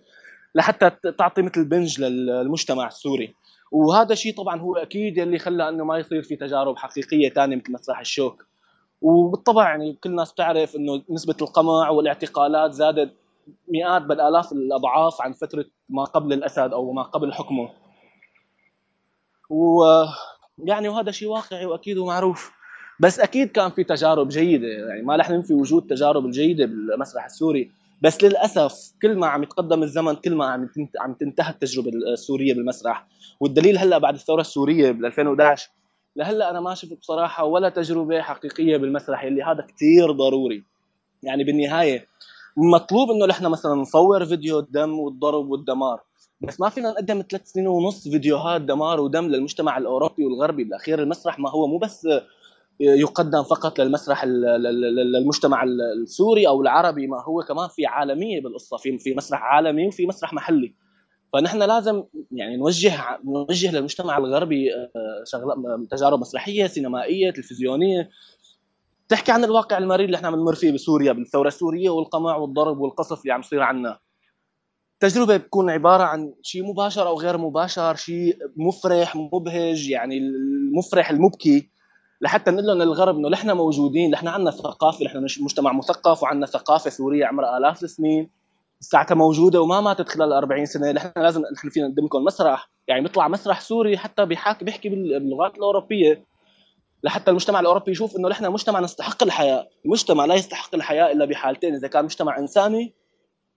لحتى 0.55 0.91
تعطي 1.17 1.41
مثل 1.41 1.65
بنج 1.65 2.01
للمجتمع 2.01 2.87
السوري. 2.87 3.35
وهذا 3.71 4.13
الشيء 4.13 4.37
طبعا 4.37 4.59
هو 4.61 4.75
أكيد 4.75 5.19
اللي 5.19 5.39
خلى 5.39 5.69
إنه 5.69 5.83
ما 5.83 5.97
يصير 5.97 6.21
في 6.23 6.35
تجارب 6.35 6.77
حقيقية 6.77 7.29
ثانية 7.29 7.55
مثل 7.55 7.71
مسرح 7.71 7.99
الشوك. 7.99 8.45
وبالطبع 9.01 9.69
يعني 9.69 9.93
كل 9.93 10.09
الناس 10.09 10.31
بتعرف 10.31 10.75
إنه 10.75 11.03
نسبة 11.09 11.35
القمع 11.41 11.89
والاعتقالات 11.89 12.71
زادت 12.71 13.13
مئات 13.67 14.01
بل 14.01 14.21
آلاف 14.21 14.51
الأضعاف 14.51 15.21
عن 15.21 15.33
فترة 15.33 15.65
ما 15.89 16.03
قبل 16.03 16.33
الأسد 16.33 16.73
أو 16.73 16.91
ما 16.91 17.03
قبل 17.03 17.33
حكمه. 17.33 17.69
و 19.49 19.83
يعني 20.57 20.89
وهذا 20.89 21.11
شيء 21.11 21.27
واقعي 21.27 21.65
وأكيد 21.65 21.97
ومعروف. 21.97 22.60
بس 23.01 23.19
أكيد 23.19 23.51
كان 23.51 23.69
في 23.69 23.83
تجارب 23.83 24.27
جيدة 24.27 24.67
يعني 24.67 25.01
ما 25.01 25.15
رح 25.15 25.29
ننفي 25.29 25.53
وجود 25.53 25.87
تجارب 25.87 26.25
الجيدة 26.25 26.65
بالمسرح 26.65 27.25
السوري. 27.25 27.71
بس 28.01 28.23
للأسف 28.23 28.93
كل 29.01 29.15
ما 29.15 29.27
عم 29.27 29.43
يتقدم 29.43 29.83
الزمن 29.83 30.15
كل 30.15 30.35
ما 30.35 30.45
عم 30.45 30.69
عم 30.99 31.13
تنتهي 31.13 31.49
التجربة 31.49 31.91
السورية 32.13 32.53
بالمسرح. 32.53 33.07
والدليل 33.39 33.77
هلأ 33.77 33.97
بعد 33.97 34.13
الثورة 34.13 34.41
السورية 34.41 34.91
بال 34.91 35.05
2011 35.05 35.69
لهلأ 36.15 36.49
أنا 36.49 36.59
ما 36.59 36.73
شفت 36.73 36.93
بصراحة 36.93 37.43
ولا 37.43 37.69
تجربة 37.69 38.21
حقيقية 38.21 38.77
بالمسرح 38.77 39.23
اللي 39.23 39.43
هذا 39.43 39.65
كثير 39.75 40.11
ضروري. 40.11 40.63
يعني 41.23 41.43
بالنهاية 41.43 42.05
مطلوب 42.57 43.11
إنه 43.11 43.25
نحن 43.25 43.45
مثلا 43.45 43.75
نصور 43.75 44.25
فيديو 44.25 44.59
الدم 44.59 44.99
والضرب 44.99 45.49
والدمار. 45.49 46.01
بس 46.41 46.59
ما 46.59 46.69
فينا 46.69 46.91
نقدم 46.91 47.23
ثلاث 47.29 47.47
سنين 47.51 47.67
ونص 47.67 48.07
فيديوهات 48.07 48.61
دمار 48.61 48.99
ودم 48.99 49.25
للمجتمع 49.25 49.77
الأوروبي 49.77 50.25
والغربي. 50.25 50.63
بالأخير 50.63 51.01
المسرح 51.01 51.39
ما 51.39 51.49
هو 51.49 51.67
مو 51.67 51.77
بس 51.77 52.07
يقدم 52.81 53.43
فقط 53.43 53.79
للمسرح 53.79 54.25
للمجتمع 54.25 55.63
السوري 55.63 56.47
أو 56.47 56.61
العربي 56.61 57.07
ما 57.07 57.23
هو 57.23 57.43
كمان 57.43 57.67
في 57.67 57.85
عالمية 57.85 58.41
بالقصة 58.41 58.77
في 58.77 58.97
في 58.97 59.13
مسرح 59.13 59.43
عالمي 59.43 59.87
وفي 59.87 60.05
مسرح 60.05 60.33
محلي. 60.33 60.75
فنحن 61.33 61.57
لازم 61.57 62.03
يعني 62.31 62.57
نوجه 62.57 63.19
نوجه 63.25 63.71
للمجتمع 63.71 64.17
الغربي 64.17 64.73
آه، 64.73 65.85
تجارب 65.91 66.19
مسرحية 66.19 66.67
سينمائية 66.67 67.31
تلفزيونية. 67.31 68.09
تحكي 69.09 69.31
عن 69.31 69.43
الواقع 69.43 69.77
المرير 69.77 70.05
اللي 70.05 70.17
إحنا 70.17 70.27
عم 70.27 70.35
نمر 70.35 70.55
فيه 70.55 70.71
بسوريا 70.71 71.11
بالثورة 71.11 71.47
السورية 71.47 71.89
والقمع 71.89 72.35
والضرب 72.35 72.79
والقصف 72.79 73.21
اللي 73.21 73.33
عم 73.33 73.39
يصير 73.39 73.61
عنا. 73.61 73.99
تجربة 74.99 75.37
بتكون 75.37 75.69
عبارة 75.69 76.03
عن 76.03 76.33
شيء 76.41 76.63
مباشر 76.63 77.07
أو 77.07 77.19
غير 77.19 77.37
مباشر 77.37 77.95
شيء 77.95 78.37
مفرح 78.57 79.15
مبهج 79.15 79.89
يعني 79.89 80.17
المفرح 80.17 81.09
المبكي. 81.09 81.71
لحتى 82.21 82.51
نقول 82.51 82.65
لهم 82.65 82.77
للغرب 82.77 83.17
إنه 83.17 83.29
نحن 83.29 83.51
موجودين 83.51 84.11
نحن 84.11 84.27
عندنا 84.27 84.51
ثقافة 84.51 85.05
نحن 85.05 85.27
مجتمع 85.39 85.73
مثقف 85.73 86.23
وعندنا 86.23 86.45
ثقافة 86.45 86.89
سوريه 86.89 87.25
عمرها 87.25 87.57
آلاف 87.57 87.83
السنين. 87.83 88.29
ساعتها 88.79 89.15
موجودة 89.15 89.61
وما 89.61 89.81
ماتت 89.81 90.09
خلال 90.09 90.33
40 90.33 90.65
سنة. 90.65 90.91
نحن 90.91 91.11
لازم 91.15 91.43
نحن 91.53 91.69
فينا 91.69 91.87
نقدم 91.87 92.05
لكم 92.05 92.23
مسرح. 92.23 92.69
يعني 92.87 93.01
بيطلع 93.01 93.27
مسرح 93.27 93.61
سوري 93.61 93.97
حتى 93.97 94.25
بيحاكي 94.25 94.65
بيحكي 94.65 94.89
باللغات 94.89 95.57
الأوروبية. 95.57 96.23
لحتى 97.03 97.31
المجتمع 97.31 97.59
الأوروبي 97.59 97.91
يشوف 97.91 98.15
إنه 98.15 98.29
نحن 98.29 98.51
مجتمع 98.51 98.79
نستحق 98.79 99.23
الحياة، 99.23 99.67
المجتمع 99.85 100.25
لا 100.25 100.35
يستحق 100.35 100.75
الحياة 100.75 101.11
إلا 101.11 101.25
بحالتين. 101.25 101.75
إذا 101.75 101.87
كان 101.87 102.05
مجتمع 102.05 102.39
إنساني 102.39 102.93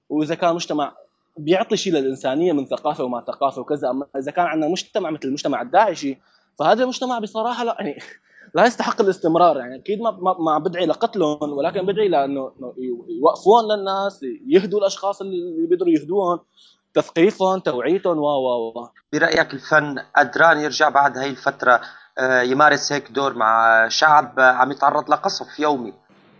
وإذا 0.08 0.34
كان 0.34 0.54
مجتمع 0.54 0.94
بيعطي 1.36 1.76
شيء 1.76 1.92
للإنسانية 1.92 2.52
من 2.52 2.66
ثقافة 2.66 3.04
وما 3.04 3.20
ثقافة 3.20 3.60
وكذا. 3.60 3.90
أما 3.90 4.06
إذا 4.16 4.30
كان 4.30 4.46
عندنا 4.46 4.68
مجتمع 4.68 5.10
مثل 5.10 5.28
المجتمع 5.28 5.62
الداعشي 5.62 6.18
فهذا 6.58 6.82
المجتمع 6.82 7.18
بصراحة 7.18 7.64
لا 7.64 7.76
يعني 7.80 7.98
لا 8.54 8.66
يستحق 8.66 9.00
الاستمرار 9.00 9.56
يعني 9.56 9.76
أكيد 9.76 10.00
ما 10.00 10.36
ما 10.38 10.58
بدعي 10.58 10.86
لقتلهم 10.86 11.52
ولكن 11.52 11.86
بدعي 11.86 12.08
لأنه 12.08 12.52
يوقفون 13.20 13.64
للناس 13.64 14.20
يهدوا 14.48 14.80
الأشخاص 14.80 15.20
اللي 15.20 15.66
بيقدروا 15.68 15.92
يهدوهم 15.92 16.40
تثقيفهم 16.94 17.58
توعيتهم 17.58 18.18
و 18.18 18.26
و 18.26 18.68
و. 18.68 18.88
برأيك 19.12 19.54
الفن 19.54 19.98
قدران 20.16 20.58
يرجع 20.58 20.88
بعد 20.88 21.18
هاي 21.18 21.30
الفترة 21.30 21.80
آه، 22.18 22.42
يمارس 22.42 22.92
هيك 22.92 23.10
دور 23.10 23.34
مع 23.34 23.88
شعب 23.88 24.40
عم 24.40 24.72
يتعرض 24.72 25.10
لقصف 25.10 25.58
يومي؟ 25.58 25.92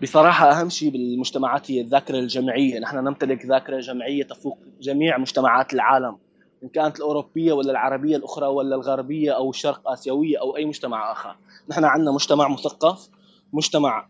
بصراحة 0.03 0.51
أهم 0.51 0.69
شيء 0.69 0.91
بالمجتمعات 0.91 1.71
هي 1.71 1.81
الذاكرة 1.81 2.19
الجمعية، 2.19 2.79
نحن 2.81 2.97
نمتلك 2.97 3.47
ذاكرة 3.47 3.81
جمعية 3.81 4.25
تفوق 4.25 4.59
جميع 4.81 5.19
مجتمعات 5.19 5.75
العالم، 5.75 6.19
إن 6.65 6.69
كانت 6.69 6.97
الأوروبية 6.97 7.53
ولا 7.53 7.71
العربية 7.71 8.17
الأخرى 8.17 8.47
ولا 8.47 8.77
الغربية 8.77 9.31
أو 9.33 9.51
الشرق 9.51 9.91
آسيوية 9.91 10.41
أو 10.41 10.57
أي 10.57 10.65
مجتمع 10.65 11.13
آخر. 11.13 11.37
نحن 11.69 11.85
عندنا 11.85 12.11
مجتمع 12.13 12.49
مثقف 12.49 13.09
مجتمع 13.53 14.09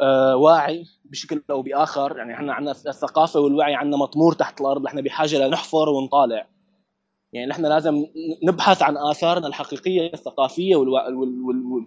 آه 0.00 0.36
واعي 0.36 0.86
بشكل 1.04 1.42
أو 1.50 1.62
بآخر. 1.62 2.16
يعني 2.16 2.34
إحنا 2.34 2.52
عندنا 2.54 2.70
الثقافة 2.70 3.40
والوعي 3.40 3.74
عندنا 3.74 3.96
مطمور 3.96 4.32
تحت 4.32 4.60
الأرض. 4.60 4.86
إحنا 4.86 5.00
بحاجة 5.00 5.46
لنحفر 5.46 5.88
ونطالع. 5.88 6.46
يعني 7.32 7.46
نحن 7.46 7.66
لازم 7.66 8.06
نبحث 8.44 8.82
عن 8.82 8.96
آثارنا 8.96 9.46
الحقيقية 9.46 10.12
الثقافية. 10.14 10.76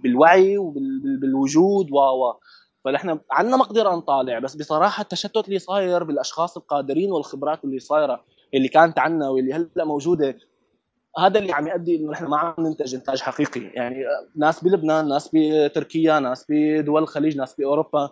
بالوعي 0.04 0.58
وبالوجود 0.58 1.92
و 1.92 2.34
فنحن 2.86 3.20
عندنا 3.32 3.58
مقدرة 3.58 3.96
نطالع. 3.96 4.40
بس 4.40 4.56
بصراحة 4.56 5.02
التشتت 5.02 5.48
اللي 5.48 5.60
صاير 5.60 6.04
بالأشخاص 6.04 6.58
القادرين 6.58 7.12
والخبرات 7.12 7.64
اللي 7.64 7.80
صايرة 7.80 8.24
اللي 8.54 8.68
كانت 8.68 9.00
عندنا 9.00 9.30
واللي 9.30 9.54
هلا 9.54 9.86
موجودة 9.86 10.38
هذا 11.20 11.40
اللي 11.40 11.54
عم 11.54 11.68
يؤدي 11.68 11.96
إنه 11.96 12.12
نحن 12.12 12.26
ما 12.26 12.38
عم 12.38 12.54
ننتج 12.60 12.96
إنتاج 12.96 13.22
حقيقي. 13.22 13.62
يعني 13.62 14.04
ناس 14.36 14.64
بلبنان 14.64 15.08
ناس 15.08 15.30
بتركيا 15.34 16.20
ناس 16.20 16.46
بدول 16.50 17.04
الخليج 17.04 17.38
ناس 17.38 17.56
بأوروبا. 17.56 18.10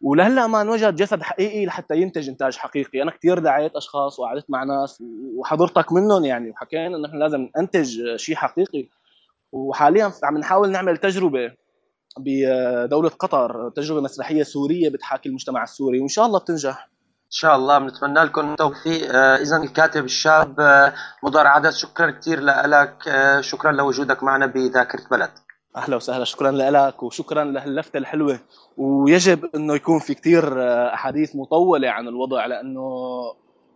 ولهلا 0.00 0.46
ما 0.46 0.62
انوجد 0.62 0.96
جسد 0.96 1.22
حقيقي 1.22 1.66
لحتى 1.66 1.96
ينتج 1.96 2.28
إنتاج 2.28 2.56
حقيقي. 2.56 3.02
أنا 3.02 3.10
كثير 3.10 3.38
دعيت 3.38 3.76
أشخاص 3.76 4.18
وقعدت 4.18 4.44
مع 4.48 4.64
ناس 4.64 5.02
وحضرتك 5.36 5.92
منهم 5.92 6.24
يعني 6.24 6.50
وحكينا 6.50 6.86
إنه 6.86 6.98
نحن 6.98 7.18
لازم 7.18 7.48
ننتج 7.58 8.16
شيء 8.16 8.36
حقيقي. 8.36 8.88
وحاليا 9.52 10.12
عم 10.22 10.38
نحاول 10.38 10.70
نعمل 10.70 10.96
تجربة 10.96 11.52
بدولة 12.18 13.08
قطر 13.08 13.70
تجربة 13.76 14.00
مسرحية 14.00 14.42
سورية 14.42 14.88
بتحاكي 14.88 15.28
المجتمع 15.28 15.62
السوري 15.62 16.00
وإن 16.00 16.08
شاء 16.08 16.26
الله 16.26 16.38
بتنجح. 16.38 16.90
شاء 17.30 17.56
الله 17.56 17.78
بنتمنى 17.78 18.20
لكم 18.20 18.50
التوفيق. 18.50 19.14
آه، 19.14 19.36
اذا 19.36 19.56
الكاتب 19.56 20.04
الشاب 20.04 20.60
آه، 20.60 20.92
مضار 21.22 21.46
عدد 21.46 21.70
شكرا 21.70 22.10
كثير 22.10 22.40
لك 22.40 23.08
آه، 23.08 23.40
شكرا 23.40 23.72
لوجودك 23.72 24.22
معنا 24.22 24.46
بذاكرة 24.46 25.02
بلد. 25.10 25.30
أهلا 25.76 25.96
وسهلا 25.96 26.24
شكرا 26.24 26.50
لك 26.50 27.02
وشكرا 27.02 27.44
لهاللفتة 27.44 27.98
الحلوة. 27.98 28.38
ويجب 28.76 29.44
إنه 29.54 29.74
يكون 29.74 29.98
في 29.98 30.14
كثير 30.14 30.62
أحاديث 30.94 31.36
مطولة 31.36 31.90
عن 31.90 32.08
الوضع 32.08 32.46
لأنه 32.46 32.82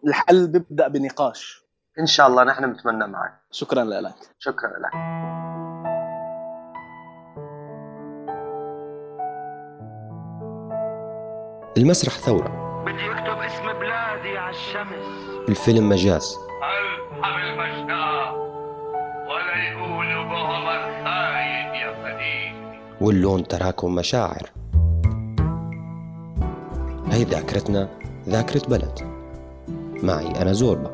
الحل 0.06 0.46
بيبدأ 0.46 0.88
بنقاش. 0.88 1.62
إن 2.00 2.06
شاء 2.06 2.26
الله 2.26 2.44
نحن 2.44 2.72
بنتمنى 2.72 3.06
معك. 3.06 3.32
شكرا 3.50 3.84
لك. 3.84 4.14
شكرا 4.38 4.70
لك. 4.78 4.92
المسرح 11.78 12.18
ثورة. 12.18 12.61
بدي 12.92 13.12
اكتب 13.12 13.38
اسم 13.38 13.72
بلادي 13.72 14.38
على 14.38 14.50
الشمس. 14.50 15.04
الفيلم 15.48 15.88
مجاز. 15.88 16.38
ألحم 16.62 17.38
المشتاق 17.38 18.34
ولا 19.28 19.56
يقولوا 19.70 20.24
بعمر 20.24 21.04
خاين 21.04 21.74
يا 21.74 21.92
فديك 22.02 22.80
واللون 23.00 23.48
تراكم 23.48 23.94
مشاعر. 23.94 24.50
هي 27.10 27.24
ذاكرتنا 27.24 27.88
ذاكرة 28.28 28.62
بلد. 28.68 28.98
معي 30.02 30.42
أنا 30.42 30.52
زوربا. 30.52 30.90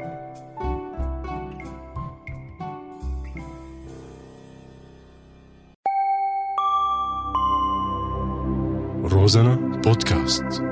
روزانا 9.13 9.55
بودكاست. 9.85 10.68